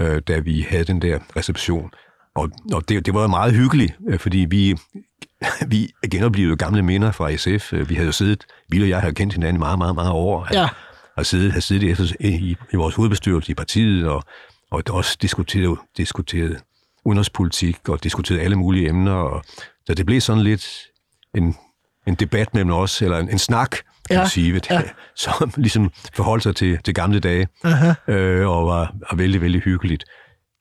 [0.01, 1.90] øh, da vi havde den der reception.
[2.37, 4.77] Og, og det, det var jo meget hyggeligt, øh, fordi vi,
[5.73, 7.73] vi genoplevede gamle minder fra SF.
[7.88, 10.49] Vi havde jo siddet, Ville og jeg har kendt hinanden meget, meget, meget år.
[10.53, 10.69] Ja.
[11.16, 14.25] Og siddet, har siddet i, i, i vores hovedbestyrelse i partiet, og,
[14.71, 16.62] og også diskuteret, diskuteret
[17.07, 19.12] udenrigspolitik, og diskuteret alle mulige emner.
[19.12, 19.45] Og,
[19.87, 20.66] så det blev sådan lidt
[21.35, 21.57] en,
[22.07, 24.75] en debat mellem os, eller en, en snak, kan Ja, man sige, ja.
[24.75, 24.83] ja.
[25.14, 27.92] som ligesom forholdt sig til, til gamle dage, Aha.
[28.09, 30.05] øh, og var, var vældig, vældig hyggeligt.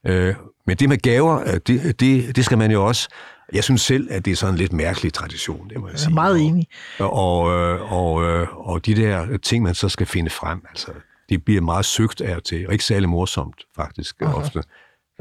[0.08, 0.36] Øh,
[0.68, 3.10] men det med gaver, øh, det, det, det skal man jo også...
[3.54, 6.00] Jeg synes selv, at det er sådan en lidt mærkelig tradition, det må jeg Jeg
[6.00, 6.12] sige.
[6.12, 6.68] er meget enig.
[7.00, 10.92] Og, og, øh, og, øh, og de der ting, man så skal finde frem, altså,
[11.30, 14.22] det bliver meget søgt af og til, og ikke særlig morsomt, faktisk.
[14.22, 14.34] Aha.
[14.34, 14.64] ofte.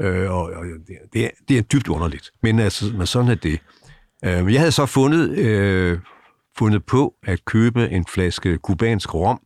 [0.01, 2.31] Øh, og, og det, det, er, det er dybt underligt.
[2.43, 3.59] Men altså, men sådan er det.
[4.25, 5.99] Øh, jeg havde så fundet, øh,
[6.57, 9.41] fundet på at købe en flaske kubansk rom,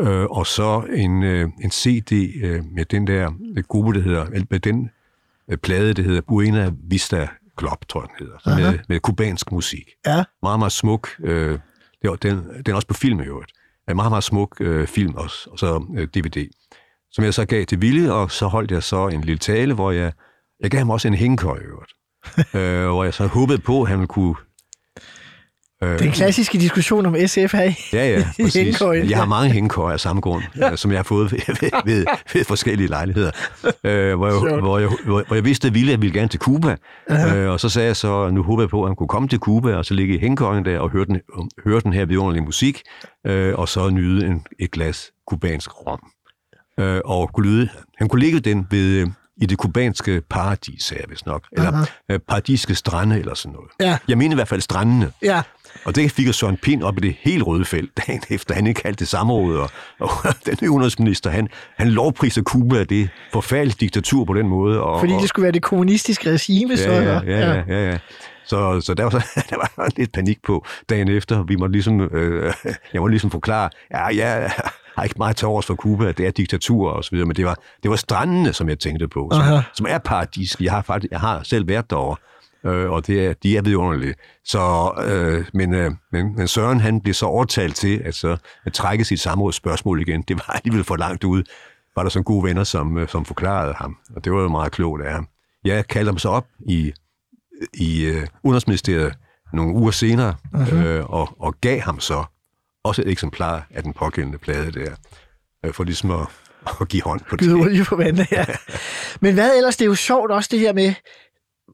[0.00, 2.12] øh, og så en, øh, en CD
[2.44, 3.30] øh, med den der
[3.62, 4.90] gruppe, der hedder, eller med den
[5.50, 7.28] øh, plade, der hedder Buena Vista
[7.60, 8.70] Club, tror jeg, den hedder, Aha.
[8.70, 9.90] med, med kubansk musik.
[10.06, 10.24] Ja.
[10.42, 11.08] Meget, meget smuk.
[11.20, 11.58] Øh,
[12.02, 13.52] den, den er også på film i øvrigt.
[13.90, 16.48] En meget, meget smuk øh, film, og, og så øh, DVD,
[17.12, 19.90] som jeg så gav til Ville, og så holdt jeg så en lille tale, hvor
[19.90, 20.12] jeg,
[20.60, 21.92] jeg gav ham også en hængekøj i øvrigt.
[22.54, 24.34] øh, hvor jeg så håbede på, at han kunne...
[25.82, 28.80] Øh, Den klassiske diskussion om SF her i Ja, ja, præcis.
[28.80, 30.76] Jeg har mange hængekøjer af samme grund, ja.
[30.76, 33.30] som jeg har fået ved, ved, ved, ved forskellige lejligheder.
[33.84, 36.76] Øh, hvor, jeg, hvor, jeg, hvor, hvor jeg vidste, at Ville ville gerne til Cuba.
[37.10, 39.38] Øh, og så sagde jeg så, nu håber jeg på, at han kunne komme til
[39.38, 41.20] Cuba, og så ligge i hængekøjen der og høre den,
[41.64, 42.82] høre den her vidunderlige musik,
[43.26, 46.00] øh, og så nyde en, et glas kubansk rom.
[46.78, 49.08] Øh, og kunne lyde, han kunne ligge den ved, øh,
[49.40, 51.44] i det kubanske paradis, sagde jeg vist nok.
[51.52, 51.84] Eller Aha.
[52.08, 53.70] øh, paradiske strande, eller sådan noget.
[53.80, 53.98] Ja.
[54.08, 55.12] Jeg mener i hvert fald strandene.
[55.22, 55.42] Ja.
[55.84, 58.82] Og det fik Søren Pind op i det helt røde felt, dagen efter han ikke
[58.82, 59.56] kaldte det samråd.
[59.56, 60.10] Og, og
[60.46, 64.82] den nye udenrigsminister, han, han lovpriser Kuba af det forfærdelige diktatur på den måde.
[64.82, 66.90] Og, Fordi det skulle være det kommunistiske regime, så.
[66.90, 67.98] ja, ja, ja, ja, ja, ja.
[68.44, 69.10] Så, så der var,
[69.50, 71.42] der var lidt panik på dagen efter.
[71.42, 72.52] Vi måtte ligesom, øh,
[72.92, 74.52] jeg måtte ligesom forklare, ja, jeg
[74.98, 77.44] har ikke meget til overs for Kuba, det er diktatur og så videre, men det
[77.44, 79.60] var, det var strandene, som jeg tænkte på, som, Aha.
[79.74, 80.56] som er paradis.
[80.60, 82.16] Jeg har, faktisk, jeg har selv været derovre,
[82.64, 84.14] øh, og det er, de er vidunderlige.
[84.44, 88.72] Så, øh, men, øh, men, men Søren han blev så overtalt til at, så, at
[88.72, 90.22] trække sit samrådsspørgsmål igen.
[90.22, 91.42] Det var alligevel for langt ud.
[91.96, 94.72] Var der sådan gode venner, som, øh, som forklarede ham, og det var jo meget
[94.72, 95.28] klogt af ham.
[95.64, 96.92] Jeg kaldte ham så op i,
[97.74, 99.14] i øh, Udenrigsministeriet
[99.52, 100.74] nogle uger senere, uh-huh.
[100.74, 102.24] øh, og, og gav ham så
[102.84, 104.90] også et eksemplar af den pågældende plade der,
[105.64, 106.26] øh, for ligesom at,
[106.80, 107.40] at give hånd på det.
[107.44, 108.44] Gyder olie på vandet, ja.
[109.22, 110.94] Men hvad ellers, det er jo sjovt også det her med,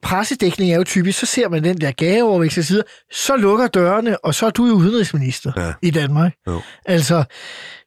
[0.02, 4.34] pressedækning er jo typisk, så ser man den der gaveovervækst side, så lukker dørene, og
[4.34, 5.72] så er du jo udenrigsminister Ja.
[5.82, 6.32] i Danmark.
[6.46, 6.60] Jo.
[6.84, 7.24] Altså,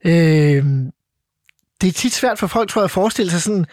[0.05, 0.65] øh,
[1.81, 3.65] det er tit svært for folk, tror jeg, at forestille sig sådan,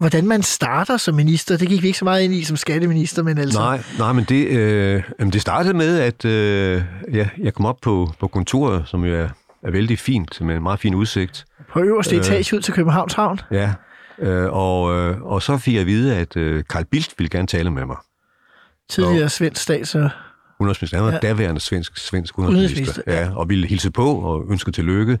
[0.00, 1.56] hvordan man starter som minister.
[1.56, 3.58] Det gik vi ikke så meget ind i som skatteminister, men altså...
[3.60, 6.82] Nej, nej, men det, øh, det startede med, at øh,
[7.12, 9.28] ja, jeg kom op på, på kontoret, som jo er,
[9.62, 11.44] er vældig fint, med en meget fin udsigt.
[11.72, 12.20] På øverste Øh.
[12.20, 13.40] etage ud til Københavns Havn.
[13.50, 13.72] Ja,
[14.18, 17.46] øh, og, øh, og så fik jeg at vide, at øh, Carl Bildt ville gerne
[17.46, 17.96] tale med mig.
[18.90, 20.10] Tidligere svensk stats og...
[20.60, 20.96] Udenrigsminister.
[20.98, 21.18] Han var Ja.
[21.22, 21.28] ja.
[21.28, 23.02] daværende svensk, svensk udenrigsminister.
[23.02, 25.18] Udenrigsminister, Ja, og ville hilse på og ønske tillykke.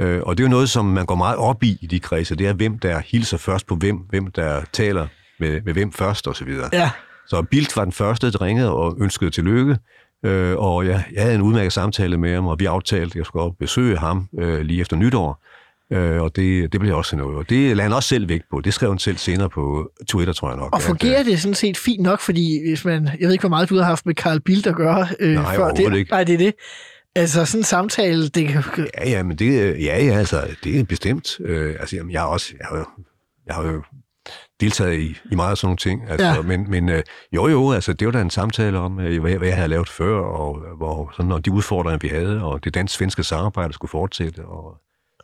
[0.00, 2.34] Øh, og det er jo noget, som man går meget op i i de kredse.
[2.36, 5.06] Det er, hvem der hilser først på hvem, hvem der taler
[5.40, 6.48] med, med hvem først osv.
[6.72, 6.90] Ja,
[7.26, 9.76] Så Bildt var den første, der ringede og ønskede tillykke.
[10.26, 13.26] Øh, og jeg, jeg havde en udmærket samtale med ham, og vi aftalte, at jeg
[13.26, 15.44] skulle op og besøge ham øh, lige efter nytår.
[15.92, 17.36] Øh, og det, det blev også noget.
[17.36, 18.60] Og det lagde han også selv vægt på.
[18.60, 20.72] Det skrev han selv senere på Twitter, tror jeg nok.
[20.72, 23.04] og at, fungerer det sådan set fint nok, fordi hvis man...
[23.20, 25.56] Jeg ved ikke, hvor meget du har haft med Carl Bildt at gøre øh, Nej,
[25.56, 25.94] før det.
[25.96, 26.10] ikke.
[26.10, 26.54] Nej, det er det.
[27.16, 28.64] Altså, sådan en samtale, det kan...
[28.98, 31.40] Ja, ja, men det, ja, ja, altså, det er bestemt.
[31.40, 33.04] Øh, altså, jamen, jeg har også, jeg har, jo-
[33.46, 33.82] jeg har jo
[34.60, 36.10] deltaget i, i meget af sådan nogle ting.
[36.10, 36.42] Altså, Ja.
[36.42, 39.48] Men, men øh, jo, jo, altså, det var da en samtale om, øh, hvad, hvad
[39.48, 43.22] jeg havde lavet før, og hvor, sådan, og de udfordringer, vi havde, og det dansk-svenske
[43.24, 44.76] samarbejde skulle fortsætte, og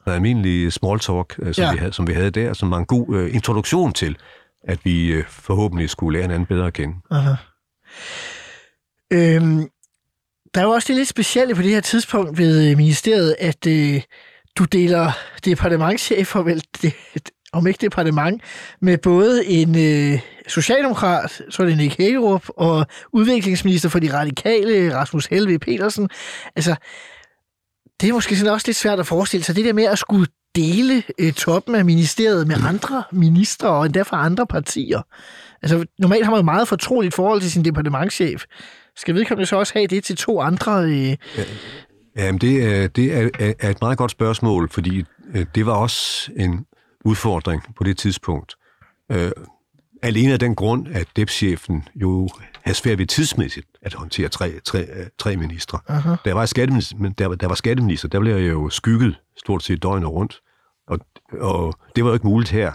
[0.07, 1.73] en almindelig small talk, øh, som, ja.
[1.73, 4.17] vi havde, som vi havde der, som var en god øh, introduktion til,
[4.65, 6.95] at vi øh, forhåbentlig skulle lære hinanden bedre at kende.
[7.11, 7.33] Aha.
[9.13, 9.69] Øhm,
[10.57, 13.67] der er jo også det lidt specielle på det her tidspunkt ved øh, ministeriet, at
[13.67, 14.03] øh,
[14.59, 15.13] du deler
[15.45, 16.95] departementchef og vel, det,
[17.53, 18.43] om ikke departement,
[18.81, 24.97] med både en øh, socialdemokrat, så er det Nick Hagerup, og udviklingsminister for de radikale,
[24.97, 26.09] Rasmus Helve Petersen.
[26.57, 26.77] Altså,
[28.01, 30.27] det er måske sådan også lidt svært at forestille sig, det der med at skulle
[30.55, 35.03] dele øh, toppen af ministeriet med andre ministre, og endda fra andre partier.
[35.63, 38.45] Altså, normalt har man jo meget fortroligt forhold til sin departementschef.
[38.97, 40.85] Skal vedkommende så også have det til to andre?
[40.85, 41.17] Øh,
[42.17, 45.05] Jamen, det, er, det er, er- et meget godt spørgsmål, fordi
[45.35, 46.67] øh, det var også en
[47.05, 48.55] udfordring på det tidspunkt.
[49.13, 49.31] Øh,
[50.03, 52.29] alene af den grund, at DEP-chefen jo
[52.65, 54.87] havde svært ved tidsmæssigt at håndtere tre, tre,
[55.19, 55.79] tre ministre.
[55.89, 56.15] Aha.
[56.25, 60.09] Jeg var skatteminister, der, der var skatteminister, der blev jeg jo skygget stort set døgnet
[60.09, 60.41] rundt.
[60.89, 60.99] Og,
[61.41, 62.73] og det var jo ikke muligt her.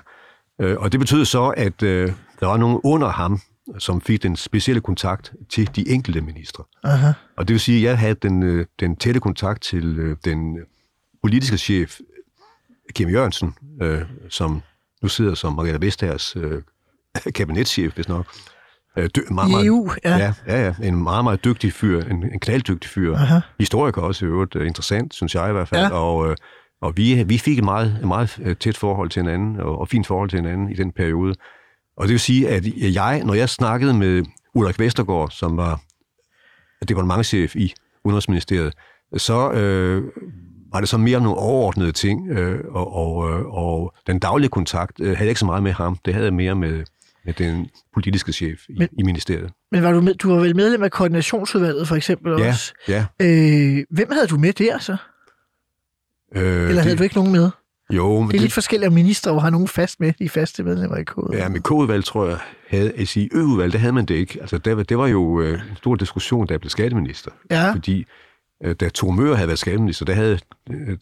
[0.62, 3.40] Øh, og det betød så, at øh, der var nogen under ham,
[3.80, 6.63] som fik den specielle kontakt til de enkelte ministre.
[6.84, 7.12] aha.
[7.38, 10.58] Og det vil sige, at jeg havde den, øh, den tætte kontakt til øh, den
[11.24, 12.00] politiske chef,
[12.95, 14.62] Kim Jørgensen, øh, som
[15.02, 16.62] nu sidder som Margrethe Vestagers øh,
[17.36, 18.26] kabinetschef, hvis nok.
[18.97, 20.17] Øh, dy- I EU, ja.
[20.17, 20.34] ja.
[20.47, 23.15] Ja, ja, en meget, meget dygtig fyr, en, en knalddygtig fyr.
[23.15, 23.39] Aha.
[23.60, 25.82] Historiker også i øvrigt, øh, interessant, synes jeg i hvert fald.
[25.82, 25.89] Ja.
[25.89, 26.36] Og, øh,
[26.82, 29.88] og vi, vi fik et meget, et meget øh, tæt forhold til hinanden, og, og
[29.88, 31.36] fint forhold til hinanden i den periode.
[32.02, 35.82] Og det vil sige, at jeg, når jeg snakkede med Ulrik Vestergaard, som var
[36.90, 38.74] departementchef i Udenrigsministeriet,
[39.18, 40.04] så øh,
[40.74, 45.00] var det så mere nogle overordnede ting, øh, og, og, øh, og den daglige kontakt
[45.00, 45.98] øh, havde jeg ikke så meget med ham.
[46.06, 46.84] Det havde jeg mere med,
[47.26, 49.52] med den politiske chef i, Men, i ministeriet.
[49.72, 52.74] Men var du, med, du var vel medlem af koordinationsudvalget for eksempel Ja, også?
[52.88, 53.06] ja.
[53.22, 54.98] Øh, hvem havde du med der så?
[56.36, 57.50] Øh, Eller havde det, du ikke nogen med?
[57.91, 60.63] Jo, men Det er lidt forskelligt om ministre, hvor har nogen fast med, de faste
[60.63, 61.38] medlemmer i kodet.
[61.38, 62.38] Ja, med K-udvalg, tror jeg,
[62.69, 64.38] havde, altså i Ø-udvalg, der havde man det ikke.
[64.41, 67.32] Altså, der, det var jo øh, en stor diskussion, da jeg blev skatteminister.
[67.51, 67.71] Ja.
[67.71, 68.06] Fordi
[68.65, 70.39] øh, da Tore Møller havde været skatteminister, der havde,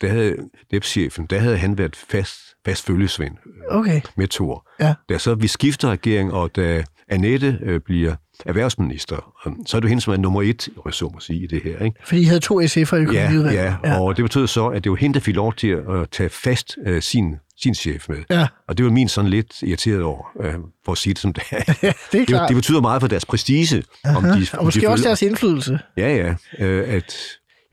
[0.02, 0.36] der havde
[0.72, 4.68] DEP-chefen, der havde han været fast, fast følgesvend øh, Okay, med Thor.
[4.80, 4.94] ja.
[5.10, 9.86] Da så vi skifter regering, og da Annette øh, bliver erhvervsminister, øh, så er det
[9.86, 11.80] jo hende, som er nummer et, om jeg så må sige, i det her.
[11.86, 12.00] Ikke?
[12.06, 13.76] Fordi I havde to SF'er i Ja, økonomiudvalget.
[13.84, 16.30] ja, og det betød så, at det var hende, der fik lov til at tage
[16.30, 18.18] fast øh, sin, sin chef med.
[18.30, 18.48] ja.
[18.68, 20.54] Og det var min sådan lidt irriteret over, øh,
[20.86, 21.64] for at sige det som det er.
[21.74, 22.48] det er det, klart.
[22.50, 23.84] det betyder meget for deres prestige.
[24.16, 25.80] Om de, og måske om de også følger- deres indflydelse.
[25.98, 26.36] Ja, ja.
[26.66, 27.16] Øh, at,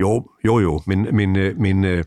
[0.00, 0.83] jo, jo, jo.
[0.87, 2.05] Men, men, øh, men, øh,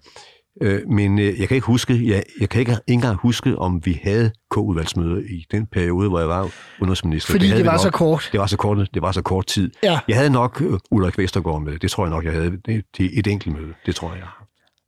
[0.62, 4.00] øh, men øh, jeg kan ikke huske, jeg, jeg kan ikke engang huske, om vi
[4.04, 7.32] havde K-udvalgsmøder i den periode, hvor jeg var udenrigsminister.
[7.32, 7.82] Fordi det vi var nok.
[7.82, 8.30] så kort.
[8.32, 9.72] Det var så kort, det var så kort tid.
[9.84, 10.00] Ja.
[10.08, 11.80] Jeg havde nok øh, Ulrik Vestergaard med.
[11.80, 12.52] Det tror jeg nok, jeg havde.
[12.66, 13.74] Det, det et enkelt møde.
[13.86, 14.24] Det tror jeg.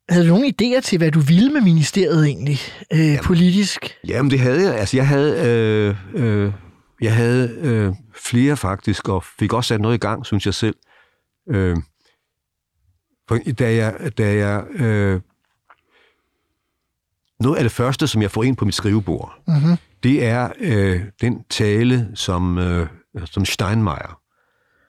[0.09, 2.57] Havde du nogen idéer til, hvad du ville med ministeriet egentlig,
[2.93, 3.97] øh, politisk?
[4.07, 4.75] Jamen, det havde jeg.
[4.75, 6.51] Altså, jeg havde, øh, øh,
[7.01, 10.75] jeg havde øh, flere faktisk, og fik også sat noget i gang, synes jeg selv.
[11.49, 11.77] Øh,
[13.27, 15.21] for da jeg, da jeg øh,
[17.41, 19.77] noget af det første, som jeg får ind på mit skrivebord, mm-hmm.
[20.03, 22.87] det er øh, den tale, som, øh,
[23.25, 24.19] som Steinmeier,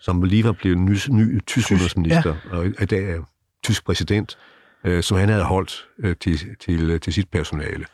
[0.00, 2.56] som lige var blevet ny, ny tysk udenrigsminister, ja.
[2.56, 3.18] og i dag er
[3.64, 4.38] tysk præsident,
[4.84, 7.84] øh, som han havde holdt øh, til, til, til sit personale.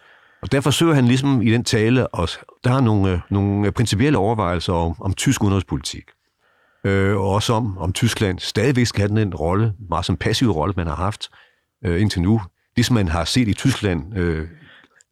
[0.43, 2.29] Og der forsøger han ligesom i den tale, og
[2.65, 6.05] der er nogle, øh, nogle principielle overvejelser om, om tysk udenrigspolitik.
[6.85, 10.51] Øh, og også om, om Tyskland stadigvæk skal have den en rolle, meget som passiv
[10.51, 11.29] rolle, man har haft
[11.85, 12.41] øh, indtil nu.
[12.79, 14.49] Det, som man har set i Tyskland øh,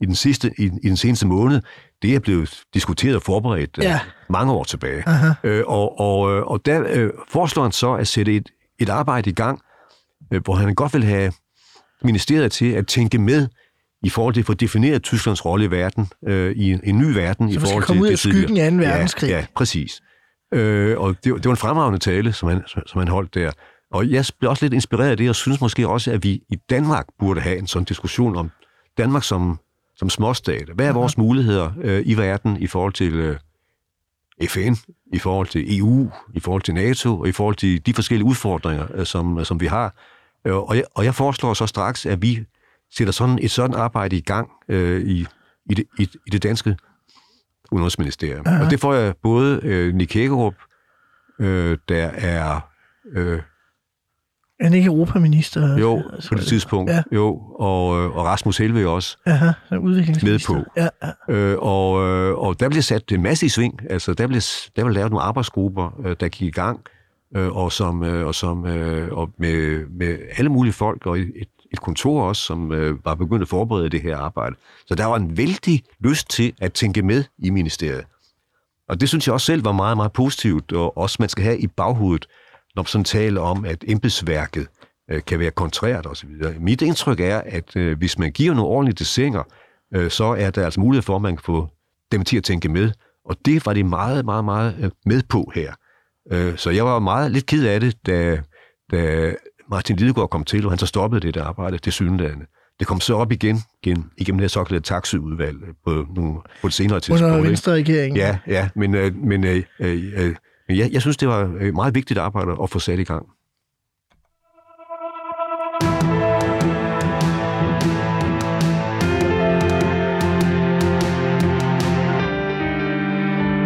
[0.00, 1.61] i, den sidste, i, i den seneste måned,
[2.02, 4.00] det er blevet diskuteret og forberedt øh, ja.
[4.31, 5.05] mange år tilbage.
[5.44, 8.48] Øh, og, og, øh, og der øh, foreslår han så at sætte et,
[8.79, 9.61] et arbejde i gang,
[10.33, 11.33] øh, hvor han godt vil have
[12.02, 13.48] ministeriet til at tænke med
[14.02, 17.14] i forhold til at få defineret Tysklands rolle i verden, øh, i en, en ny
[17.14, 17.52] verden.
[17.52, 18.76] Så i forhold skal komme til ud af skyggen af 2.
[18.76, 19.29] verdenskrig.
[19.29, 20.00] Ja, ja præcis.
[20.55, 23.50] Øh, og det, det var en fremragende tale, som han, som han holdt der.
[23.90, 26.57] Og jeg blev også lidt inspireret af det, og synes måske også, at vi i
[26.70, 28.51] Danmark burde have en sådan diskussion om
[28.99, 29.59] Danmark som,
[29.96, 30.68] som småstat.
[30.75, 33.37] Hvad er vores muligheder øh, i verden i forhold til øh,
[34.49, 34.75] FN,
[35.12, 38.87] i forhold til EU, i forhold til NATO, og i forhold til de forskellige udfordringer,
[38.94, 39.94] øh, som, som vi har.
[40.44, 42.44] Øh, og, jeg, og jeg foreslår så straks, at vi
[42.96, 45.27] sætter sådan et sådan arbejde i gang øh, i,
[45.70, 46.77] i, det, i, i det danske
[47.70, 48.46] udenrigsministerium.
[48.46, 48.64] Uh-huh.
[48.64, 50.55] Og det får jeg både øh, Nick Hækkerup,
[51.40, 52.61] øh, der er...
[53.12, 53.40] Øh,
[54.61, 55.79] er han ikke europaminister?
[55.79, 56.90] Jo, altså, på det tidspunkt.
[56.90, 57.03] Ja.
[57.12, 59.16] Jo, og, øh, og Rasmus Helve også.
[59.27, 60.64] Aha, med på.
[60.77, 61.35] Ja, ja.
[61.35, 63.81] Øh, og, øh, og der bliver sat en masse i sving.
[63.90, 66.81] Altså, der bliver, der bliver lavet nogle arbejdsgrupper, øh, der gik i gang,
[67.35, 68.62] og, som, og, som,
[69.11, 72.71] og med, med alle mulige folk, og et, et kontor også, som
[73.05, 74.57] var begyndt at forberede det her arbejde.
[74.87, 78.05] Så der var en vældig lyst til at tænke med i ministeriet.
[78.88, 81.59] Og det synes jeg også selv var meget, meget positivt, og også man skal have
[81.59, 82.27] i baghovedet,
[82.76, 84.66] når man sådan taler om, at embedsværket
[85.10, 86.28] øh, kan være kontrært osv.
[86.60, 89.42] Mit indtryk er, at øh, hvis man giver nogle ordentlige desinger,
[89.94, 91.68] øh, så er der altså mulighed for, at man kan få
[92.12, 92.92] dem til at tænke med.
[93.24, 95.72] Og det var det meget, meget, meget øh, med på her.
[96.32, 98.40] Øh, så jeg var meget lidt ked af det, da,
[98.92, 99.32] da
[99.70, 102.42] Martin Lidegaard kom til, og han så stoppede det der arbejde, det synligheden.
[102.78, 107.00] Det kom så op igen, igen igennem det såkaldte taxiudvalg på, nogle, på et senere
[107.00, 107.34] tidspunkt.
[107.34, 108.16] Under venstre regering.
[108.16, 110.34] Ja, ja, men, øh, men øh, øh, øh,
[110.68, 113.26] jeg, jeg synes, det var øh, meget vigtigt arbejde at få sat i gang.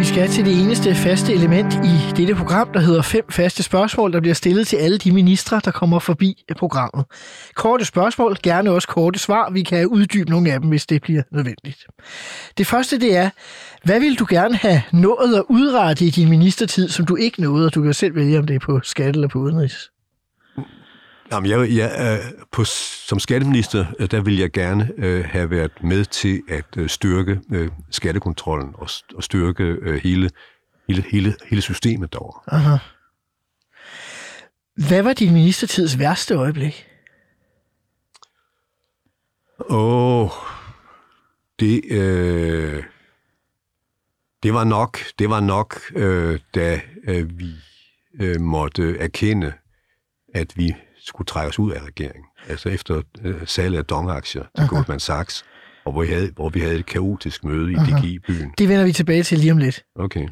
[0.00, 4.12] Vi skal til det eneste faste element i dette program, der hedder fem faste spørgsmål,
[4.12, 7.04] der bliver stillet til alle de ministre, der kommer forbi programmet.
[7.54, 9.50] Korte spørgsmål, gerne også korte svar.
[9.50, 11.86] Vi kan uddybe nogle af dem, hvis det bliver nødvendigt.
[12.58, 13.30] Det første det er,
[13.84, 17.66] hvad vil du gerne have nået at udrette i din ministertid, som du ikke nåede,
[17.66, 19.90] og du kan selv vælge, om det er på skat eller på udenrigs?
[21.32, 22.20] Jamen, jeg, jeg,
[22.52, 26.88] på, som skatteminister, øh, der vil jeg gerne øh, have været med til at øh,
[26.88, 30.30] styrke øh, skattekontrollen og, og styrke øh, hele,
[30.88, 32.40] hele, hele, hele systemet derovre.
[32.46, 32.76] Aha.
[34.88, 36.86] Hvad var din ministertids værste øjeblik?
[39.68, 40.30] Åh, oh,
[41.60, 42.84] det, øh,
[44.42, 47.54] det var nok, det var nok, øh, da øh, vi
[48.20, 49.52] øh, måtte erkende,
[50.34, 50.74] at vi
[51.10, 52.24] skulle trække os ud af regeringen.
[52.48, 54.68] Altså efter øh, salget af dongaktier til.
[54.68, 55.44] Goldman Sachs,
[55.84, 57.74] og hvor vi, havde, hvor vi havde et kaotisk møde i.
[57.74, 58.54] DGI-byen.
[58.58, 59.84] Det vender vi tilbage til lige om lidt.
[59.94, 60.28] Okay.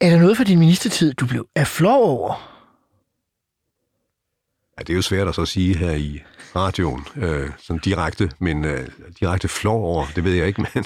[0.00, 2.48] Er der noget for din ministertid, du blev er flov over?
[4.78, 6.22] Ja, det er jo svært at så sige her i
[6.56, 8.88] radioen, øh, sådan direkte, men øh,
[9.20, 10.84] direkte flov over, det ved jeg ikke, men,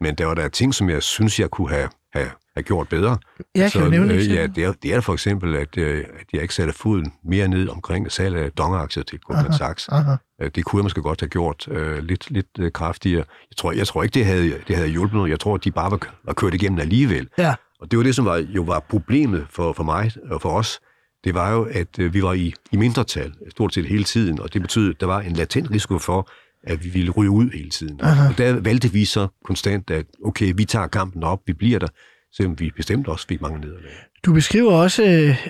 [0.00, 3.18] men der var der ting, som jeg synes, jeg kunne have, have have gjort bedre.
[3.54, 6.26] Jeg kan så, nævne øh, ja, det er, det er for eksempel, at, øh, at
[6.32, 9.88] jeg ikke satte foden mere ned omkring salg af dongeraktier til Goldman Sachs.
[9.88, 10.16] Aha.
[10.42, 13.24] Øh, det kunne jeg måske godt have gjort øh, lidt, lidt øh, kraftigere.
[13.50, 15.30] Jeg tror, jeg tror ikke, det havde, det havde hjulpet noget.
[15.30, 17.28] Jeg tror, at de bare var, var kørt igennem alligevel.
[17.38, 17.54] Ja.
[17.80, 20.80] Og det var det, som var, jo var problemet for, for mig og for os.
[21.24, 24.52] Det var jo, at øh, vi var i, i mindretal stort set hele tiden, og
[24.52, 26.30] det betød, at der var en latent risiko for,
[26.64, 28.00] at vi ville ryge ud hele tiden.
[28.02, 28.28] Aha.
[28.28, 31.88] Og der valgte vi så konstant, at okay, vi tager kampen op, vi bliver der,
[32.36, 33.92] selvom vi bestemt også fik mange nederlag.
[34.24, 35.02] Du beskriver også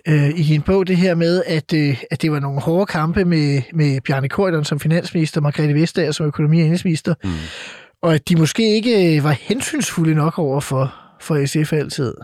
[0.08, 3.24] øh, i din bog det her med, at, øh, at det var nogle hårde kampe
[3.24, 7.30] med, med Bjarne Korydon som finansminister, Margrethe Vestager som økonomi- og indrigsminister, mm.
[8.02, 12.14] og at de måske ikke øh, var hensynsfulde nok over for, for SF altid.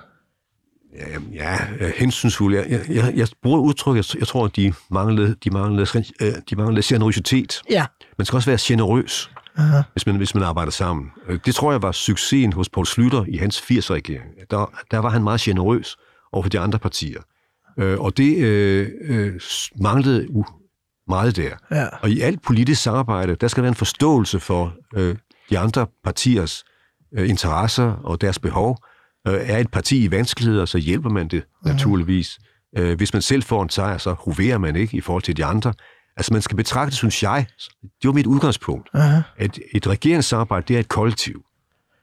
[1.34, 2.56] Ja, ja hensynsfulde.
[2.59, 6.32] Jeg, jeg, jeg, jeg bruger udtryk, jeg, jeg tror, at de manglede, de manglede, øh,
[6.50, 7.62] de manglede generøsitet.
[7.70, 7.86] Ja.
[8.18, 9.30] Man skal også være generøs.
[9.59, 9.82] Aha.
[9.92, 11.11] hvis man, hvis man arbejder sammen.
[11.28, 14.28] Øh, Det tror jeg var succesen hos Poul Slytter i hans 80'er-regering.
[14.50, 15.96] Der, der var han meget generøs
[16.32, 17.20] over for de andre partier.
[17.78, 19.40] Øh, Og det øh, øh,
[19.80, 21.50] manglede u- meget der.
[21.70, 21.86] Ja.
[22.02, 25.16] Og i alt politisk samarbejde, der skal være en forståelse for øh,
[25.50, 26.64] de andre partiers
[27.18, 28.78] øh, interesser og deres behov.
[29.28, 32.38] Øh, er et parti i vanskeligheder, så hjælper man det naturligvis.
[32.78, 35.44] Øh, hvis man selv får en sejr, så hoverer man ikke i forhold til de
[35.44, 35.72] andre.
[36.18, 37.46] Altså man skal betragte, synes jeg,
[37.82, 39.20] det var mit udgangspunkt, Aha.
[39.36, 41.42] at et regeringssamarbejde, det er et kollektiv,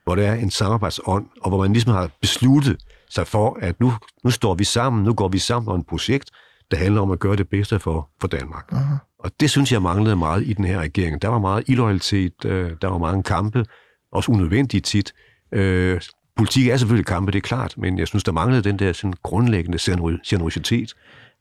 [0.04, 2.78] hvor der er en samarbejdsånd, og hvor man ligesom har besluttet
[3.10, 3.94] sig for, at nu,
[4.24, 6.30] nu står vi sammen, nu går vi sammen om et projekt,
[6.72, 8.72] der handler om at gøre det bedste for, for Danmark.
[8.72, 9.16] Uh-huh.
[9.20, 11.22] Og det synes jeg manglede meget i den her regering.
[11.22, 13.66] Der var meget illoyalitet, øh, der var mange kampe,
[14.12, 15.14] også unødvendigt tit.
[15.52, 16.02] Øh,
[16.38, 19.14] politik er selvfølgelig kampe, det er klart, men jeg synes, der manglede den der sådan
[19.24, 20.94] grundlæggende genero- generositet,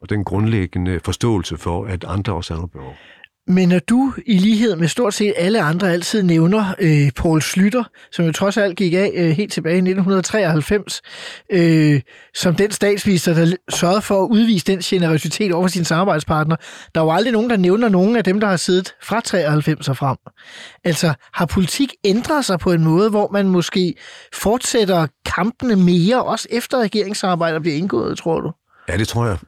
[0.02, 2.94] og den grundlæggende forståelse for, at andre også har noget behov.
[3.46, 7.84] Men når du i lighed med stort set alle andre altid nævner øh, Paul Slytter,
[8.12, 11.02] som jo trods alt gik af øh, helt tilbage i 1993,
[11.52, 12.00] øh,
[12.34, 16.58] som den statsminister, der sørgede for at udvise den generøsitet over for sine samarbejdspartnere,
[16.94, 19.88] der er jo aldrig nogen, der nævner nogen af dem, der har siddet fra 93
[19.88, 20.16] og frem.
[20.84, 23.94] Altså, har politik ændret sig på en måde, hvor man måske
[24.32, 28.52] fortsætter kampene mere, også efter regeringsarbejdet bliver indgået, tror du?
[28.88, 29.38] Ja, det tror jeg.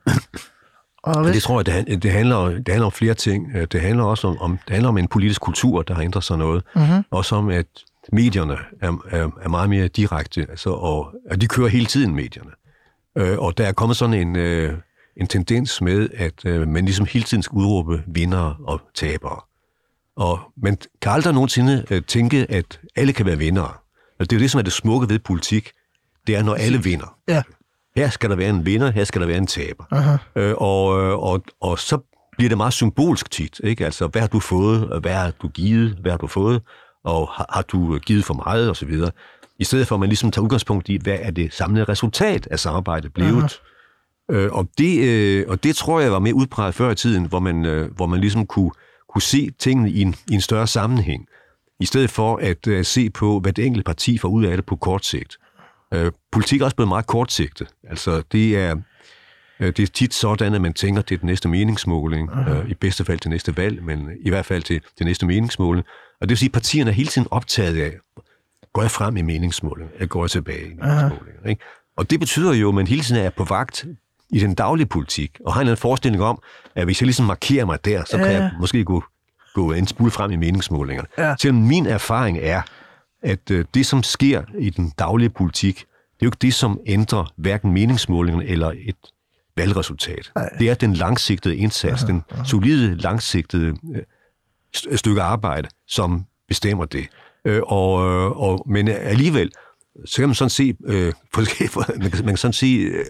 [1.02, 3.56] Og Men Det tror jeg, det, det, handler, det handler om flere ting.
[3.56, 6.24] Øh, Det handler også om, om, det handler om en politisk kultur, der har ændret
[6.24, 6.64] sig noget.
[6.74, 7.04] Mm-hmm.
[7.10, 7.66] Også om, at
[8.12, 12.50] medierne er, er, er meget mere direkte, altså, og at de kører hele tiden, medierne.
[13.18, 14.74] Øh, og der er kommet sådan en, øh,
[15.16, 19.40] en tendens med, at øh, man ligesom hele tiden skal udråbe vinder og tabere.
[20.16, 23.72] Og man kan aldrig nogensinde øh, tænke, at alle kan være vindere.
[24.18, 25.70] Og det er jo det, som er det smukke ved politik.
[26.26, 27.16] Det er, når alle vinder.
[27.28, 27.42] Ja.
[27.96, 29.84] Her skal der være en vinder, her skal der være en taber.
[30.36, 31.98] Øh, og, øh, og, og så
[32.36, 33.60] bliver det meget symbolsk tit.
[33.64, 33.84] Ikke?
[33.84, 36.62] Altså, hvad har du fået, hvad har du givet, hvad har du fået,
[37.04, 39.10] og har, har du givet for meget, og så videre.
[39.58, 42.58] I stedet for, at man ligesom tager udgangspunkt i, hvad er det samlede resultat af
[42.58, 43.60] samarbejdet blevet.
[44.30, 47.40] Øh, og, det, øh, og det tror jeg var mere udpræget før i tiden, hvor
[47.40, 48.70] man, øh, hvor man ligesom kunne,
[49.08, 51.26] kunne se tingene i en, i en større sammenhæng,
[51.80, 54.66] i stedet for at øh, se på, hvad det enkelte parti får ud af det
[54.66, 55.36] på kort sigt.
[55.96, 57.68] Øh, politik er også blevet meget kortsigtet.
[57.90, 58.76] Altså, det er,
[59.60, 63.04] øh, det er tit sådan, at man tænker til den næste meningsmåling, øh, i bedste
[63.04, 65.86] fald til næste valg, men i hvert fald til det næste meningsmåling.
[66.20, 67.92] Og det vil sige, at partierne er hele tiden optaget af,
[68.72, 71.36] går jeg frem i meningsmåling, eller går jeg tilbage i meningsmåling.
[71.48, 71.64] Ikke?
[71.96, 73.84] Og det betyder jo, at man hele tiden er på vagt
[74.30, 76.42] i den daglige politik, og har en forestilling om,
[76.74, 78.32] at hvis jeg ligesom markerer mig der, så kan Ja.
[78.32, 79.04] jeg måske gå,
[79.54, 81.08] gå en smule frem i meningsmålingerne.
[81.18, 81.34] Ja.
[81.40, 82.62] Selvom min erfaring er,
[83.26, 86.80] at øh, det, som sker i den daglige politik, det er jo ikke det, som
[86.86, 88.96] ændrer hverken meningsmålingerne eller et
[89.56, 90.32] valgresultat.
[90.58, 94.02] Det er den langsigtede indsats, den solide, langsigtede øh,
[94.76, 97.08] st- stykke arbejde, som bestemmer det.
[97.44, 99.52] Øh, og, øh, og, men alligevel,
[100.04, 103.04] så kan man sådan se, øh, man, kan, man kan sådan se øh,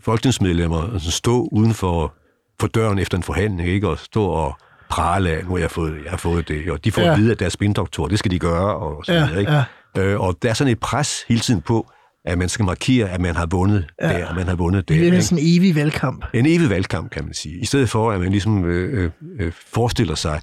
[0.00, 2.14] folketingsmedlemmer altså stå uden for,
[2.60, 3.88] for døren efter en forhandling, ikke?
[3.88, 4.58] og stå og
[4.90, 7.12] prale af, nu har jeg fået, jeg har fået det, og de får Ja.
[7.12, 9.52] at vide, at deres spindoktor, det skal de gøre, og så Ja, videre, ikke?
[9.52, 9.64] ja.
[10.02, 11.90] Øh, og der er sådan et pres hele tiden på,
[12.24, 14.08] at man skal markere, at man har vundet ja.
[14.08, 14.94] der, og man har vundet der.
[14.94, 15.22] Det er ikke?
[15.22, 16.24] sådan en evig valgkamp.
[16.34, 17.58] En evig valgkamp, kan man sige.
[17.60, 19.10] I stedet for, at man ligesom øh, øh,
[19.40, 20.40] øh, forestiller sig,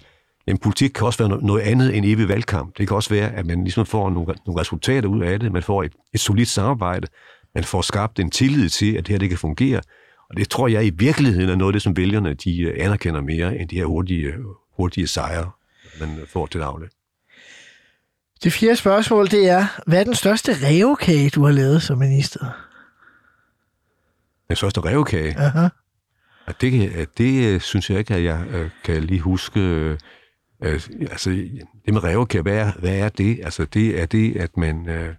[0.47, 2.77] at politik kan også være no- noget andet end evig valgkamp.
[2.77, 5.51] Det kan også være, at man ligesom får nogle, nogle resultater ud af det.
[5.51, 7.07] Man får et, et solidt samarbejde.
[7.55, 9.81] Man får skabt en tillid til, at det her det kan fungere.
[10.29, 13.21] Og det tror jeg i virkeligheden er noget af det, som vælgerne de øh, anerkender
[13.21, 14.33] mere, end de her hurtige,
[14.77, 15.51] hurtige sejre,
[15.99, 16.89] man får til daglig.
[18.43, 22.45] Det fjerde spørgsmål, det er, hvad er den største revkage, du har lavet som minister?
[24.47, 25.67] Den største revkage, Aha.
[26.45, 29.59] Og det, det øh, synes jeg ikke, at jeg øh, kan lige huske.
[29.59, 29.97] øh,
[30.61, 31.29] øh, altså,
[31.85, 33.39] det med revkær, hvad er, hvad er det?
[33.43, 35.15] Altså, det er det, at man, øh,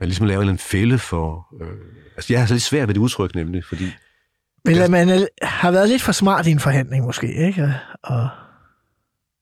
[0.00, 1.46] man ligesom laver en fælde for...
[1.62, 1.68] Øh,
[2.16, 3.84] altså, jeg har så lidt svært ved det udtryk, nemlig, fordi...
[4.64, 7.74] Men at man er- har været lidt for smart i en forhandling måske, ikke?
[8.02, 8.28] Og,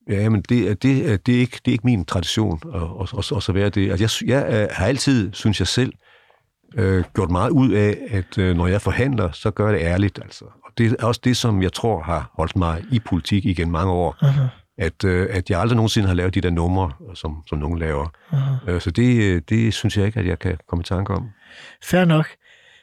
[0.09, 3.13] Ja, men det, er- det, det, er ikke, det er ikke min tradition at, at,
[3.31, 3.91] at, at så være det.
[3.91, 5.93] Altså, jeg, jeg øh, har altid, synes jeg selv,
[6.77, 10.19] øh, gjort meget ud af, at øh, når jeg forhandler, så gør jeg det ærligt.
[10.23, 10.45] Altså.
[10.45, 13.91] Og det er også det, som jeg tror har holdt mig i politik igen mange
[13.91, 14.15] år.
[14.21, 14.62] uh-huh.
[14.77, 18.07] At, øh, at jeg aldrig nogensinde har lavet de der numre, som, som nogen laver.
[18.31, 18.71] Uh-huh.
[18.71, 21.29] Øh, så det, øh, det synes jeg ikke, at jeg kan komme i tanke om.
[21.83, 22.27] Fair nok.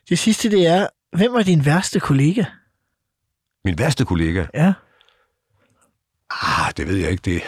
[0.08, 0.86] Det sidste, det er,
[1.16, 2.44] hvem var din værste kollega?
[3.64, 4.72] Min værste kollega, Ja.
[6.30, 7.42] ah, det ved jeg ikke, det,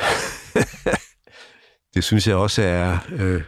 [1.94, 3.42] det synes jeg også er øh,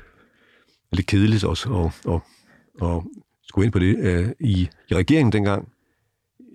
[0.92, 1.74] lidt kedeligt også
[2.06, 2.20] at, at,
[2.88, 3.02] at
[3.42, 3.96] skulle ind på det.
[3.98, 5.68] Øh, i, I regeringen dengang,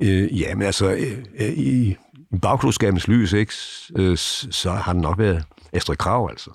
[0.01, 1.95] øh, jamen altså, øh, øh, i
[2.41, 3.53] bagklodskabens lys, ikke,
[3.95, 6.51] øh, så har det nok været Astrid Krav, altså,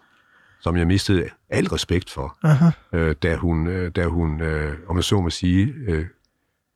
[0.60, 2.70] som jeg mistede al respekt for, Aha.
[2.92, 6.06] øh, da hun, øh, da hun øh, om jeg så må sige, øh,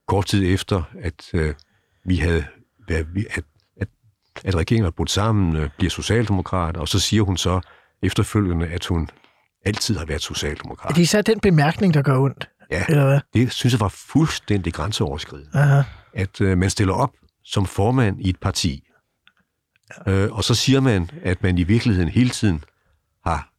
[0.09, 1.55] kort tid efter, at øh,
[2.05, 2.45] vi havde,
[2.89, 3.45] at, at,
[3.77, 3.89] at,
[4.45, 7.61] at regeringen var brudt sammen, øh, bliver socialdemokrat, og så siger hun så
[8.03, 9.11] efterfølgende, at hun
[9.65, 10.91] altid har været socialdemokrat.
[10.91, 12.49] Er det især den bemærkning, der gør ondt?
[12.71, 13.21] Ja, Eller hvad?
[13.35, 15.51] det synes jeg var fuldstændig grænseoverskridende.
[15.55, 15.83] Aha.
[16.15, 17.11] At øh, man stiller op
[17.45, 18.88] som formand i et parti,
[20.07, 22.65] øh, og så siger man, at man i virkeligheden hele tiden
[23.27, 23.53] har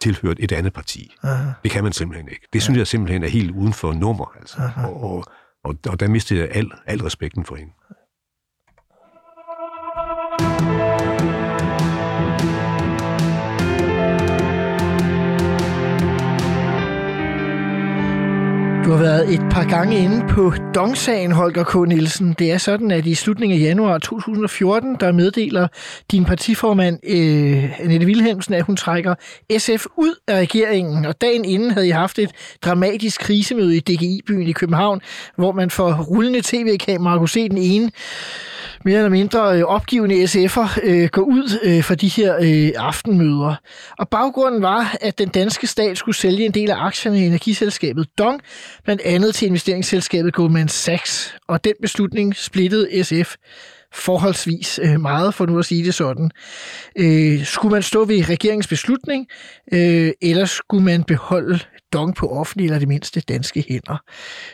[0.00, 1.14] tilhørt et andet parti.
[1.22, 1.50] Aha.
[1.62, 2.48] Det kan man simpelthen ikke.
[2.52, 4.34] Det synes jeg simpelthen er helt uden for nummer.
[4.38, 4.70] Altså.
[4.76, 5.24] Og, og,
[5.64, 7.72] og, og der mistede jeg al, al respekten for hende.
[18.84, 21.88] Du har været et par gange inde på Dong-sagen, Holger K.
[21.88, 22.34] Nielsen.
[22.38, 25.68] Det er sådan, at i slutningen af januar 2014, der meddeler
[26.10, 29.14] din partiformand, øh, Annette Wilhelmsen, at hun trækker
[29.58, 31.04] SF ud af regeringen.
[31.04, 32.30] Og dagen inden havde I haft et
[32.64, 35.00] dramatisk krisemøde i DGI-byen i København,
[35.36, 37.90] hvor man for rullende tv-kamera kunne se den ene
[38.84, 43.54] mere eller mindre øh, opgivende SF'er øh, gå ud øh, for de her øh, aftenmøder.
[43.98, 48.08] Og baggrunden var, at den danske stat skulle sælge en del af aktierne i energiselskabet
[48.18, 48.40] Dong,
[48.84, 51.34] blandt andet til investeringsselskabet Goldman Sachs.
[51.48, 53.34] Og den beslutning splittede SF
[53.94, 56.30] forholdsvis øh, meget, for nu at sige det sådan.
[56.98, 59.26] Øh, skulle man stå ved regeringens beslutning,
[59.72, 61.58] øh, eller skulle man beholde
[61.92, 63.96] Dong på offentlige eller det mindste danske hænder?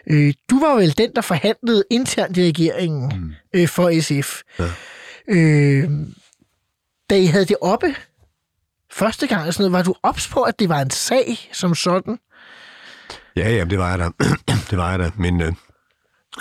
[0.07, 3.61] Øh, du var vel den, der forhandlede internt i regeringen mm.
[3.61, 4.41] øh, for SF.
[4.59, 4.71] Ja.
[5.29, 5.91] Øh,
[7.11, 7.95] da I havde det oppe
[8.93, 12.19] første gang, sådan noget, var du ops på, at det var en sag som sådan?
[13.37, 14.11] Ja, ja, det var jeg da.
[14.71, 15.11] det var jeg da.
[15.17, 15.53] Men øh,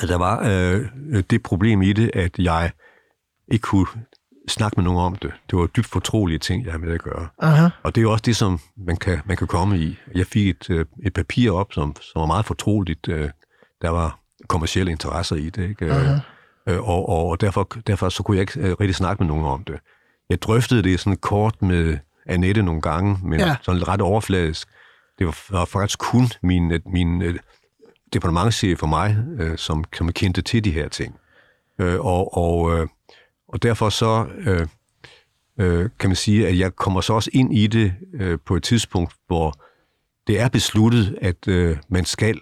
[0.01, 0.85] der var øh,
[1.29, 2.71] det problem i det, at jeg
[3.51, 3.87] ikke kunne
[4.47, 5.31] snakke med nogen om det.
[5.49, 7.27] Det var dybt fortrolige ting, jeg havde med at gøre.
[7.39, 7.67] Aha.
[7.83, 9.97] Og det er jo også det, som man kan, man kan komme i.
[10.15, 13.07] Jeg fik et, øh, et papir op, som, som var meget fortroligt.
[13.07, 13.29] Øh,
[13.81, 15.69] der var kommersielle interesser i det.
[15.69, 15.91] Ikke?
[15.91, 16.19] Aha.
[16.67, 19.63] Øh, og, og derfor, derfor så kunne jeg ikke øh, rigtig snakke med nogen om
[19.63, 19.79] det.
[20.29, 23.55] Jeg drøftede det sådan kort med Annette nogle gange, men ja.
[23.61, 24.67] sådan ret overfladisk.
[25.19, 27.35] Det var, faktisk kun min, øh, min øh,
[28.13, 31.15] departementchef for mig, øh, som, som kendte til de her ting.
[31.79, 32.87] Øh, og, og, øh,
[33.47, 34.67] og derfor så øh,
[35.59, 38.63] øh, kan man sige, at jeg kommer så også ind i det øh, på et
[38.63, 39.53] tidspunkt, hvor
[40.27, 42.39] det er besluttet, at øh, man skal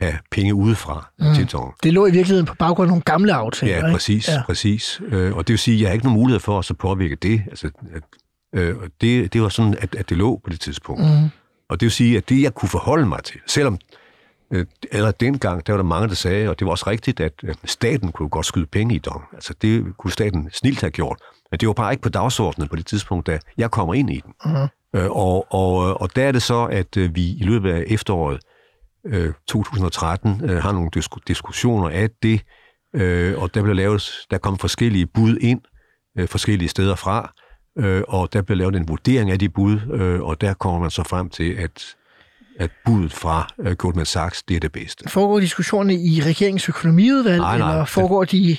[0.00, 1.34] have penge udefra mm.
[1.34, 1.74] til Dong.
[1.82, 3.72] Det lå i virkeligheden på baggrund af nogle gamle aftaler.
[3.72, 3.92] Ja, ikke?
[3.92, 4.32] præcis, Ja.
[4.32, 4.42] ja.
[4.46, 5.00] præcis.
[5.06, 7.14] Øh, og det vil sige, at jeg har ikke nogen mulighed for at så påvirke
[7.14, 7.42] det.
[7.48, 8.02] Altså, at,
[8.52, 11.02] øh, det, det var sådan, at, at det lå på det tidspunkt.
[11.02, 11.28] Mm.
[11.70, 13.78] Og det vil sige, at det, jeg kunne forholde mig til, selvom
[14.50, 17.32] øh, eller dengang, der var der mange, der sagde, og det var også rigtigt, at
[17.42, 19.24] øh, staten kunne godt skyde penge i Dong.
[19.32, 21.18] Altså, det kunne staten snilt have gjort.
[21.50, 24.20] Men det var bare ikke på dagsordenen på det tidspunkt, da jeg kommer ind i
[24.24, 24.32] den.
[24.44, 24.68] Mm.
[25.00, 28.40] Øh, og, og, og der er det så, at øh, vi i løbet af efteråret
[29.06, 32.40] øh, 2013 øh, har nogle disk- diskussioner af det,
[32.94, 35.60] øh, og der bliver lavet, der kom forskellige bud ind,
[36.18, 37.32] øh, forskellige steder fra,
[37.80, 40.90] øh, og der bliver lavet en vurdering af de bud, øh, og der kommer man
[40.90, 41.96] så frem til, at,
[42.58, 45.08] at budet fra øh, Goldman Sachs, det er det bedste.
[45.08, 47.70] Foregår diskussionerne i regeringens økonomiudvalg, Nej, nej.
[47.70, 48.56] eller foregår de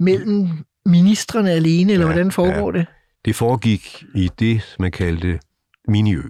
[0.00, 0.48] mellem
[0.86, 2.78] ministerne alene, eller Ja, hvordan foregår ja.
[2.78, 2.86] det?
[3.24, 5.40] Det foregik i det, man kaldte
[5.88, 6.22] miniø.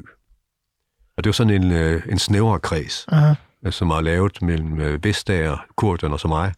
[1.16, 3.34] Og det var sådan en, øh, en snævre kreds, Aha.
[3.66, 6.53] øh, som var lavet mellem øh, Vestager, Kurderen og så mig,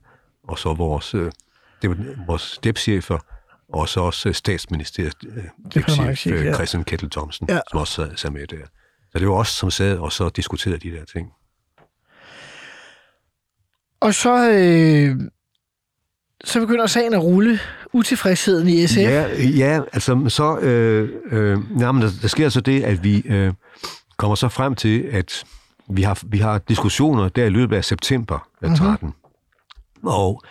[0.48, 1.32] og så vores, øh,
[1.82, 3.18] det var vores stepchefer,
[3.68, 5.44] og så også øh, statsministeriet øh,
[5.74, 6.54] Departementschef, øh, ja.
[6.54, 7.60] Christian Kettel Thomsen, Ja.
[7.70, 8.66] som også sad, med der.
[9.12, 11.32] Så det var os, som sad og så diskuterede de der ting.
[14.00, 15.20] Og så, øh,
[16.44, 17.58] så begynder sagen at rulle
[17.92, 18.96] utilfredsheden i SF.
[18.96, 23.52] Ja, ja altså så, øh, øh, jamen, der, der sker så det, at vi øh,
[24.16, 25.44] kommer så frem til, at
[25.88, 29.06] vi har, vi har diskussioner der i løbet af september af 13.
[29.06, 30.08] Mm-hmm.
[30.08, 30.42] Og,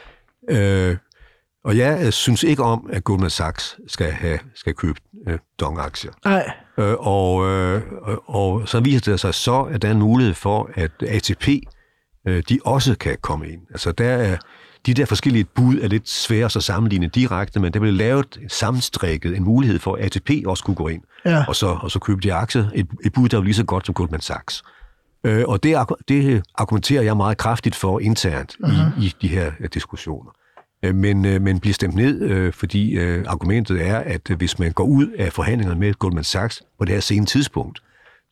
[0.50, 0.98] øh,
[1.66, 6.12] og jeg øh, synes ikke om, at Goldman Sachs skal, have, skal købe øh, Dong-aktier.
[6.26, 10.00] Nej, Øh, og, øh, og- og så viser det sig så, at der er en
[10.00, 11.48] mulighed for, at ATP,
[12.28, 13.62] øh, de også kan komme ind.
[13.70, 14.38] Altså der er,
[14.86, 19.38] de der forskellige bud er lidt svære at sammenligne direkte, men der blev lavet sammenstrikket
[19.38, 21.46] en mulighed for, at ATP også kunne gå ind, Ja.
[21.48, 22.66] og, så, og så købe de aktier.
[22.76, 24.64] Et, et bud, der var lige så godt som Goldman Sachs.
[25.24, 29.02] Øh, og det, det argumenterer jeg meget kraftigt for internt uh-huh.
[29.02, 30.32] i, i de her øh, diskussioner.
[30.88, 34.84] Øh, Men, øh, men bliver stemt ned, øh, fordi argumentet er, at hvis man går
[34.84, 37.80] ud af forhandlingerne med Goldman Sachs på det her sene tidspunkt,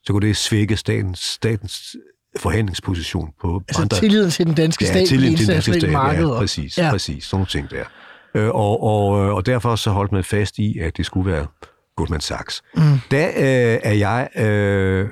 [0.06, 1.96] så kunne det svække statens, statens
[2.38, 3.98] forhandlingsposition på altså andre...
[3.98, 6.28] tilliden til den danske stat det tilliden til den danske stat, marked.
[6.28, 6.86] Ja, præcis, Ja.
[6.86, 6.92] ja.
[6.92, 7.24] præcis.
[7.24, 7.86] Sådan nogle ting der.
[8.50, 11.48] Og, og, og derfor så holdt man fast i, at det skulle være
[11.96, 12.62] Goldman Sachs.
[12.76, 12.82] Mm.
[13.12, 15.10] Der øh, er jeg øh,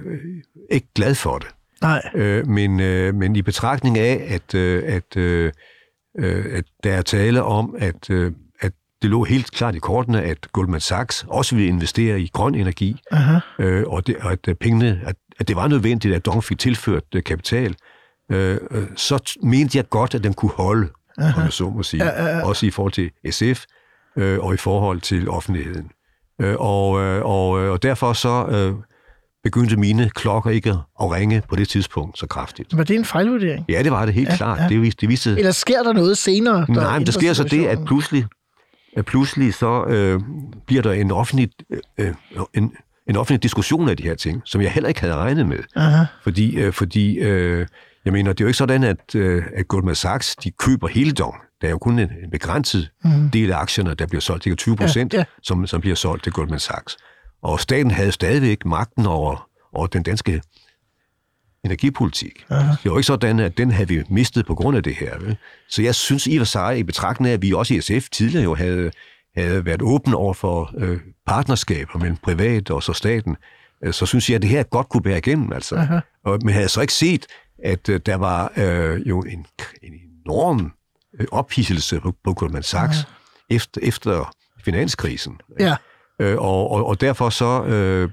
[0.71, 1.47] ikke glad for det.
[1.81, 2.01] Nej.
[2.15, 5.51] Øh, men, øh, men i betragtning af, at, øh, at, øh,
[6.17, 10.21] øh, at der er tale om, at, øh, at det lå helt klart i kortene,
[10.23, 13.39] at Goldman Sachs også ville investere i grøn energi, Aha.
[13.59, 17.03] øh, og, det, og at pengene, at, at det var nødvendigt, at Dong fik tilført
[17.15, 17.75] øh, kapital,
[18.31, 21.39] øh, øh, så mente jeg godt, at den kunne holde, Aha.
[21.39, 22.45] om jeg så må sige, ja, ja, ja.
[22.45, 23.65] også i forhold til SF
[24.15, 25.91] øh, og i forhold til offentligheden.
[26.41, 28.83] Øh, og, øh, og, øh, og derfor så øh,
[29.43, 30.69] begyndte mine klokker ikke
[31.01, 32.77] at ringe på det tidspunkt så kraftigt.
[32.77, 33.65] Var det en fejlvurdering?
[33.69, 34.59] Ja, det var det helt Ja, klart.
[34.59, 34.67] ja.
[34.67, 36.65] Det, viste, det viste, Eller sker der noget senere?
[36.67, 38.25] Der Nej, men der sker så det, at pludselig,
[38.97, 40.21] at pludselig så øh,
[40.67, 41.49] bliver der en offentlig,
[41.97, 42.13] øh,
[42.53, 42.73] en,
[43.09, 45.59] en offentlig diskussion af de her ting, som jeg heller ikke havde regnet med.
[45.75, 46.05] Aha.
[46.23, 47.67] Fordi, øh, fordi øh,
[48.05, 51.11] jeg mener, det er jo ikke sådan, at, øh, at Goldman Sachs de køber hele
[51.11, 51.35] Dong.
[51.61, 53.29] Der er jo kun en, en begrænset mm.
[53.29, 54.43] del af aktierne, der bliver solgt.
[54.43, 55.17] Det er 20 procent, ja.
[55.17, 55.23] ja.
[55.43, 56.97] Som, som bliver solgt til Goldman Sachs.
[57.41, 60.41] Og staten havde stadigvæk magten over, over den danske
[61.63, 62.45] energipolitik.
[62.49, 62.71] Aha.
[62.71, 65.19] Det er jo ikke sådan, at den havde vi mistet på grund af det her.
[65.19, 65.37] Vel?
[65.69, 68.09] Så jeg synes i og for sig, i betragtning af, at vi også i SF
[68.09, 68.91] tidligere jo havde,
[69.37, 73.37] havde været åbne over for øh, partnerskaber mellem privat og så staten,
[73.83, 75.53] øh, så synes jeg, at det her godt kunne bære igennem.
[75.53, 76.01] Altså.
[76.25, 77.25] Og, men havde så ikke set,
[77.63, 79.45] at øh, der var øh, jo en,
[79.83, 79.93] en
[80.25, 80.71] enorm
[81.19, 82.97] øh, ophidselse på, på Goldman Sachs
[83.49, 84.35] efter, efter
[84.65, 85.41] finanskrisen.
[85.59, 85.75] Ja.
[86.21, 88.09] Øh, og, og, og derfor så øh,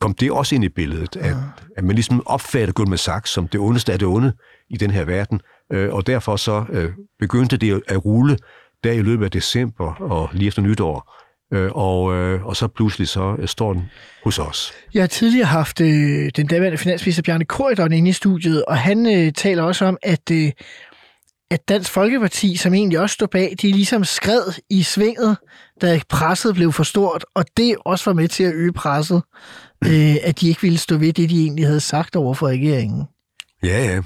[0.00, 1.36] kom det også ind i billedet, at,
[1.76, 4.32] at man ligesom opfatter Goldman Sachs som det ondeste af det onde
[4.70, 5.40] i den her verden.
[5.72, 8.36] Øh, og derfor så øh, begyndte det at rulle
[8.84, 11.16] der i løbet af december og lige efter nytår.
[11.52, 13.90] Øh, og, øh, og så pludselig så øh, står den
[14.24, 14.72] hos os.
[14.94, 19.06] Jeg har tidligere haft øh, den daværende finansminister Bjarne Korydon inde i studiet, og han
[19.06, 20.50] øh, taler også om, at, øh,
[21.50, 25.36] at Dansk Folkeparti, som egentlig også står bag, de ligesom skred i svinget,
[25.82, 29.22] da presset blev for stort, og det også var med til at øge presset,
[29.86, 33.04] øh, at de ikke ville stå ved det, de egentlig havde sagt over for regeringen.
[33.62, 34.02] Ja, ja.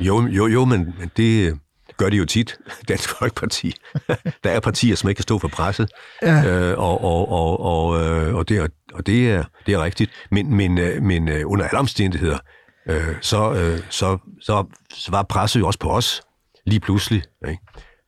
[0.00, 1.56] Jo, jo, jo men, det øh,
[1.96, 3.74] gør de jo tit, Dansk Folkeparti.
[4.44, 5.88] Der er partier, som ikke kan stå for presset,
[6.22, 6.44] Ja.
[6.44, 10.10] øh, og, og, og, og, øh, og, det, er, og det, er, det er rigtigt.
[10.30, 12.38] Men, men, øh, men under alle omstændigheder,
[12.88, 16.22] øh, så, øh, så, så, så var presset jo også på os,
[16.66, 17.22] lige pludselig.
[17.48, 17.62] Ikke?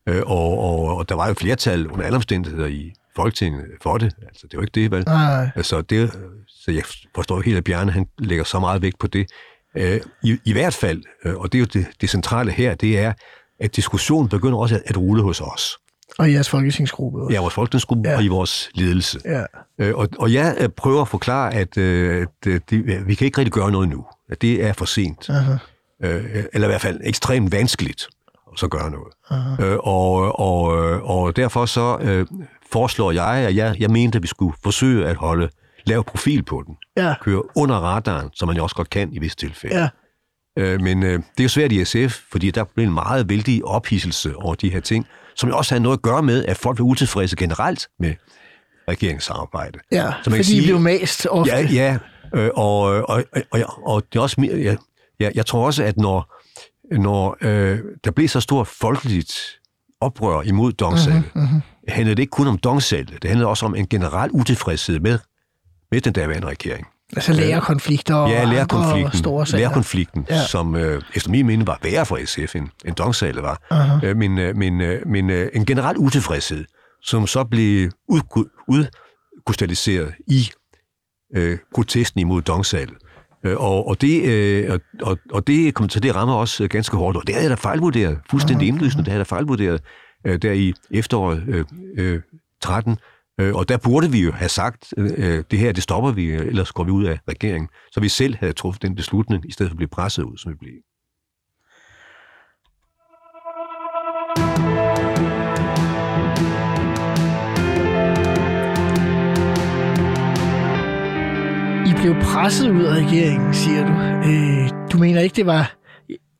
[0.09, 4.13] Øh, og, og, og der var jo flertal under alle omstændigheder i Folketinget for det.
[4.27, 5.03] Altså, det er jo ikke det, vel?
[5.07, 5.49] Nej.
[5.55, 6.11] Altså, det,
[6.47, 6.83] så jeg
[7.15, 9.27] forstår helt, at Bjarne han lægger så meget vægt på det.
[9.77, 12.99] Øh, i, I hvert fald, øh, og det er jo det, det centrale her, det
[12.99, 13.13] er,
[13.59, 15.77] at diskussionen begynder også at, at rulle hos os.
[16.19, 17.33] Og i jeres folketingsgruppe også.
[17.33, 18.15] Ja, vores folketingsgruppe Ja.
[18.15, 19.19] og i vores ledelse.
[19.25, 19.43] Ja.
[19.79, 23.37] Øh, og, og jeg øh, prøver at forklare, at, øh, at det, vi kan ikke
[23.37, 24.05] rigtig gøre noget nu.
[24.29, 25.29] At det er for sent.
[25.29, 25.53] Aha.
[26.03, 28.07] Øh, eller i hvert fald ekstremt vanskeligt
[28.59, 29.13] så gøre noget.
[29.71, 32.25] Øh, og, og, øh, og derfor så øh,
[32.71, 35.49] foreslår jeg, at jeg, jeg mente, at vi skulle forsøge at holde
[35.85, 36.75] lav profil på den.
[36.97, 37.13] Ja.
[37.21, 39.75] Køre under radaren, som man jo også godt kan i visse tilfælde.
[39.79, 39.89] Ja.
[40.59, 43.65] Øh, men øh, det er jo svært i SF, fordi der blev en meget vældig
[43.65, 46.75] ophidselse over de her ting, som jo også havde noget at gøre med, at folk
[46.75, 48.13] blev utilfredse generelt med
[48.89, 49.79] regeringssamarbejde.
[49.91, 51.51] Ja, Så man fordi sige- I blev mast ofte.
[51.55, 51.97] Ja, ja.
[52.35, 54.77] Øh, og, og, og, og, og det er også jeg,
[55.19, 56.35] jeg, jeg tror også, at når,
[56.91, 59.33] når øh, der blev så stort folkeligt
[60.01, 61.61] oprør imod dongsalget, Mhm, mm-hmm.
[61.87, 65.19] handlede det ikke kun om dongsalget, det handlede også om en generel utilfredshed med,
[65.91, 66.87] med den daværende regering.
[67.15, 69.59] Altså lærerkonflikter og Ja, lærerkonflikten, store sager.
[69.61, 70.45] lærerkonflikten Ja.
[70.45, 73.61] som øh, efter min mening var værre for SF, end, end dongsalget var.
[73.69, 74.07] Aha.
[74.07, 76.65] Øh, men øh, men, øh, men øh, en generel utilfredshed,
[77.03, 78.21] som så blev ud,
[78.67, 80.49] udkrystalliseret i
[81.35, 82.97] øh, protesten imod dongsalget.
[83.43, 86.69] Øh, og, og, det, øh, og, og, og det kom til det rammer også øh,
[86.69, 89.81] ganske hårdt, og det havde jeg da fejlvurderet, fuldstændig indlysende, det havde jeg da fejlvurderet
[90.27, 91.65] øh, der i efteråret øh,
[91.97, 92.21] øh,
[92.61, 92.97] 13.
[93.39, 96.47] Øh, og der burde vi jo have sagt, øh, det her, det stopper vi, øh,
[96.47, 97.69] ellers går vi ud af regeringen.
[97.91, 100.51] Så vi selv havde truffet den beslutning, i stedet for at blive presset ud, som
[100.51, 100.73] vi blev.
[112.39, 113.93] Presset ud af regeringen, siger du.
[114.29, 115.75] Øh, du mener ikke, det var...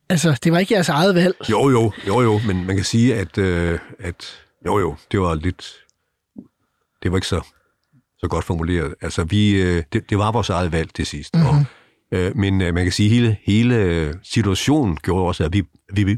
[0.10, 1.36] Altså, det var ikke jeres eget valg?
[1.50, 5.36] Jo, jo, jo, jo, men man kan sige, at, øh, at jo, jo, det var
[5.36, 5.74] lidt,
[7.04, 7.42] det var ikke så,
[8.18, 8.96] så godt formuleret.
[9.02, 11.36] Altså, vi, øh, det, det var vores eget valg til sidst.
[11.36, 11.50] Mm-hmm.
[11.50, 11.66] Og,
[12.12, 16.18] øh, men øh, man kan sige, at hele, hele situationen gjorde også, at vi, vi,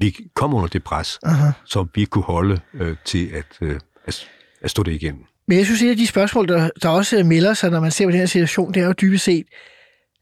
[0.00, 1.50] vi, kom under det pres, Aha.
[1.64, 4.28] som vi kunne holde øh, til at, øh, at,
[4.62, 5.24] at stå det igennem.
[5.48, 8.06] Men jeg synes, et af de spørgsmål, der, der også melder sig, når man ser
[8.06, 9.46] på den her situation, det er jo dybest set,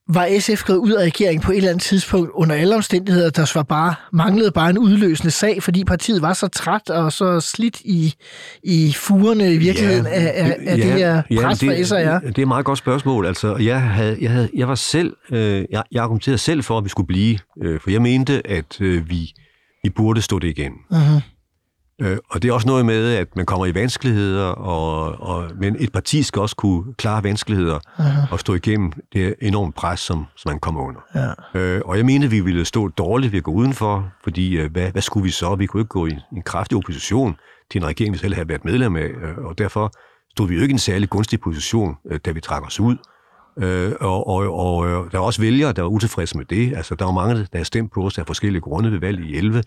[0.09, 3.53] var SF gået ud af regeringen på et eller andet tidspunkt under alle omstændigheder, der
[3.55, 7.81] var bare, manglede bare en udløsende sag, fordi partiet var så træt og så slidt
[7.81, 8.15] i,
[8.63, 12.21] i fugerne i virkeligheden ja, af, af, af ja, det her pres ja, det, fra
[12.21, 12.27] SR?
[12.27, 13.27] Det er et meget godt spørgsmål.
[13.27, 16.85] Altså, jeg, havde, jeg, havde, jeg var selv, øh, jeg, jeg argumenterede selv for, at
[16.85, 19.33] vi skulle blive, øh, for jeg mente, at øh, vi,
[19.83, 20.73] vi burde stå det igen.
[20.93, 21.36] Uh-huh.
[22.01, 25.77] Øh, og det er også noget med, at man kommer i vanskeligheder, og, og, men
[25.79, 28.21] et parti skal også kunne klare vanskeligheder Aha.
[28.31, 31.01] og stå igennem det enorme pres, som, som man kommer under.
[31.55, 31.61] Ja.
[31.61, 34.91] Øh, og jeg mente, vi ville stå dårligt ved at gå udenfor, fordi øh, hvad,
[34.91, 35.55] hvad skulle vi så?
[35.55, 37.37] Vi kunne ikke gå i en kraftig opposition
[37.71, 39.93] til en regering, vi selv havde været medlem af, øh, og derfor
[40.31, 42.97] stod vi jo ikke i en særlig gunstig position, øh, da vi trak os ud.
[43.59, 46.77] Øh, og, og, og der er også vælgere, der var utilfredse med det.
[46.77, 49.37] Altså, der var mange, der har stemt på os af forskellige grunde ved valget i
[49.37, 49.63] 11,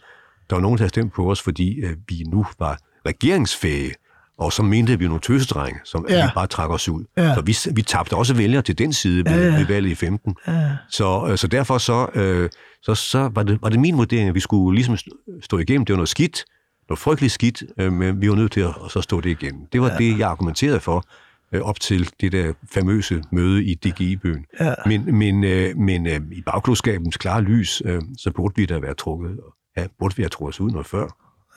[0.50, 3.94] der var nogen, der havde stemt på os, fordi øh, vi nu var regeringsfæge,
[4.38, 6.26] og så mente vi nogle tøsedrenge, som ja.
[6.26, 7.04] vi bare trak os ud.
[7.18, 7.36] Ja.
[7.36, 9.58] Så vi, vi tabte også vælgere til den side ved, ja, ja.
[9.58, 10.36] ved valget i 15.
[10.48, 10.70] Ja.
[10.90, 12.50] Så, øh, så derfor så, øh,
[12.82, 14.98] så, så var, det, var det min vurdering, at vi skulle ligesom
[15.42, 15.86] stå igennem.
[15.86, 16.46] Det var noget skidt,
[16.90, 19.68] noget frygteligt skidt, øh, men vi var nødt til at så stå det igen.
[19.74, 19.98] Det var ja.
[19.98, 21.06] det, jeg argumenterede for
[21.54, 24.46] øh, op til det der famøse møde i DGI-bøen.
[24.60, 24.74] Ja.
[24.86, 28.94] Men, men, øh, men øh, i bagklodskabens klare lys, øh, så burde vi da være
[28.94, 29.40] trukket
[29.80, 31.08] ja, burde vi have troet os ud noget før?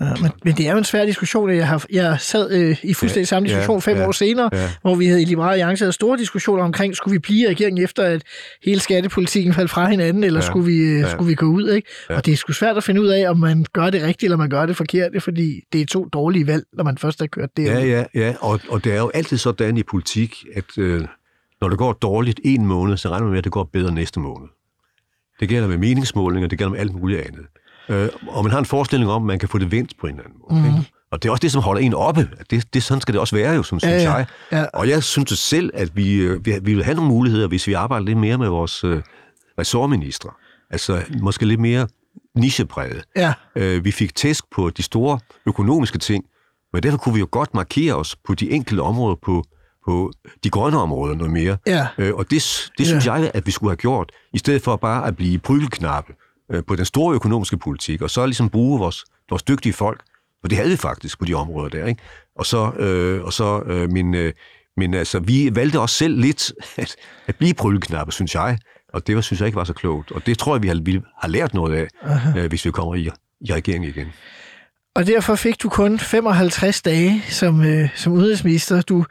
[0.00, 1.50] Ja, men, men det er jo en svær diskussion.
[1.50, 4.70] Jeg, har, jeg sad øh, i fuldstændig samme diskussion ja, fem ja, år senere, ja.
[4.82, 7.84] hvor vi havde i Liberale Alliance havde store diskussioner omkring, skulle vi blive i regeringen
[7.84, 8.22] efter, at
[8.64, 11.10] hele skattepolitikken faldt fra hinanden, eller ja, skulle, vi, øh, ja.
[11.10, 11.70] skulle vi gå ud?
[11.70, 11.88] Ikke?
[12.10, 12.16] Ja.
[12.16, 14.36] Og det er sgu svært at finde ud af, om man gør det rigtigt, eller
[14.36, 17.56] man gør det forkert, fordi det er to dårlige valg, når man først har kørt
[17.56, 17.64] det.
[17.64, 18.34] Ja, ja, ja.
[18.40, 21.04] Og, og det er jo altid sådan i politik, at øh,
[21.60, 24.20] når det går dårligt en måned, så regner man med, at det går bedre næste
[24.20, 24.48] måned.
[25.40, 27.46] Det gælder med meningsmålinger, det gælder med alt muligt andet.
[27.88, 30.14] Øh, og man har en forestilling om, at man kan få det vendt på en
[30.14, 30.72] eller anden måde.
[30.72, 30.84] Mm.
[31.12, 32.28] Og det er også det, som holder en oppe.
[32.50, 34.26] Det, det, sådan skal det også være jo, som ja, synes jeg.
[34.52, 34.64] Ja.
[34.64, 37.72] Og jeg synes selv, at vi, øh, vi, vi vil have nogle muligheder, hvis vi
[37.72, 39.02] arbejder lidt mere med vores øh,
[39.58, 40.30] ressortministre.
[40.70, 41.88] Altså måske lidt mere
[42.34, 43.04] nichepræget.
[43.16, 43.32] Ja.
[43.56, 46.24] Øh, vi fik tæsk på de store økonomiske ting,
[46.72, 49.44] men derfor kunne vi jo godt markere os på de enkelte områder, på,
[49.86, 50.12] på
[50.44, 51.56] de grønne områder noget mere.
[51.66, 51.86] Ja.
[51.98, 53.14] Øh, og det, det synes ja.
[53.14, 56.12] jeg, at vi skulle have gjort, i stedet for bare at blive prygelknappe
[56.52, 60.02] øh, på den store økonomiske politik, og så ligesom bruge vores, vores dygtige folk,
[60.40, 62.02] for det havde vi faktisk på de områder der, ikke?
[62.36, 64.32] Og så, øh, og så øh, min, øh,
[64.76, 66.96] men altså, vi valgte også selv lidt at,
[67.26, 68.58] at blive prøveknappe, synes jeg,
[68.92, 70.80] og det var, synes jeg ikke var så klogt, og det tror jeg, vi har,
[70.82, 71.88] vi har lært noget af,
[72.36, 74.12] øh, hvis vi kommer i, i regeringen igen.
[74.94, 78.82] Og derfor fik du kun 55 dage som, øh, som udenrigsminister.
[78.82, 79.04] Du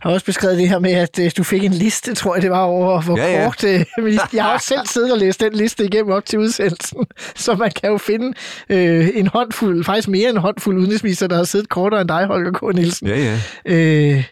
[0.00, 2.50] har også beskrevet det her med, at øh, du fik en liste, tror jeg det
[2.50, 3.44] var, over hvor ja, ja.
[3.44, 3.64] kort...
[3.64, 3.84] Øh,
[4.32, 7.06] jeg har også selv siddet og læst den liste igennem op til udsendelsen,
[7.36, 8.36] så man kan jo finde
[8.70, 12.26] øh, en håndfuld, faktisk mere end en håndfuld udenrigsminister, der har siddet kortere end dig,
[12.26, 12.74] Holger K.
[12.74, 13.08] Nielsen.
[13.08, 13.38] Ja, ja.
[13.64, 14.24] Øh,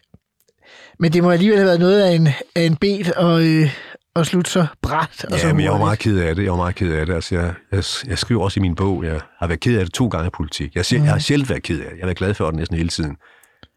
[0.99, 3.71] men det må alligevel have været noget af en, af en bed og, øh,
[4.17, 5.25] at slutte så bræt.
[5.25, 6.43] Og ja, men jeg var meget ked af det.
[6.43, 7.15] Jeg var meget ked af det.
[7.15, 9.95] Altså, jeg, jeg, jeg skriver også i min bog, jeg har været ked af det
[9.95, 10.75] to gange i politik.
[10.75, 11.05] Jeg, mm.
[11.05, 11.97] jeg har selv været ked af det.
[11.97, 13.17] Jeg har været glad for det næsten hele tiden.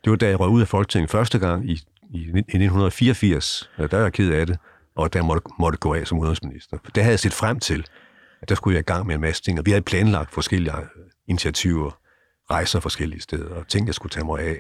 [0.04, 1.74] Det var da jeg røg ud af Folketinget første gang i,
[2.14, 3.70] i, i 1984.
[3.78, 4.58] Der var jeg ked af det,
[4.96, 6.78] og der måtte, måtte gå af som udenrigsminister.
[6.96, 7.86] Det havde jeg set frem til,
[8.42, 9.60] at der skulle jeg i gang med en masse ting.
[9.60, 10.74] Og vi havde planlagt forskellige
[11.28, 11.98] initiativer,
[12.52, 14.58] rejser forskellige steder, og ting, jeg skulle tage mig af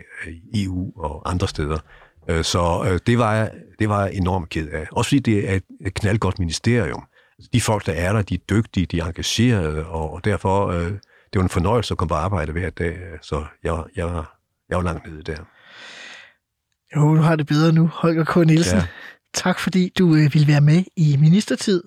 [0.51, 1.77] i EU og andre steder.
[2.29, 4.87] Øh, så øh, det var, jeg, det var jeg enormt ked af.
[4.91, 7.03] Også fordi det er et knaldgodt ministerium.
[7.37, 10.91] Altså, de folk, der er der, de er dygtige, de er engagerede, og derfor øh,
[11.33, 12.97] det var en fornøjelse at komme på arbejde hver dag.
[13.21, 14.23] Så jeg, jeg,
[14.69, 15.37] jeg var langt nede der.
[16.95, 18.35] Jo, du har det bedre nu, Holger K.
[18.35, 18.77] Nielsen.
[18.77, 18.83] Ja.
[19.37, 21.83] Tak fordi du øh, ville være med i Ministertid.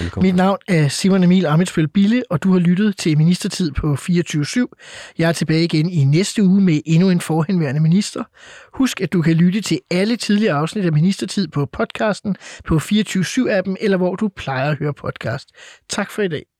[0.00, 0.28] Velkommen.
[0.28, 5.14] Mit navn er Simon Emil Amitsbøl Bille, og du har lyttet til Ministertid på 24-7.
[5.18, 8.24] Jeg er tilbage igen i næste uge med endnu en forhenværende minister.
[8.74, 13.74] Husk, at du kan lytte til alle tidligere afsnit af Ministertid på podcasten på 24-7-appen,
[13.80, 15.48] eller hvor du plejer at høre podcast.
[15.88, 16.53] Tak for i dag.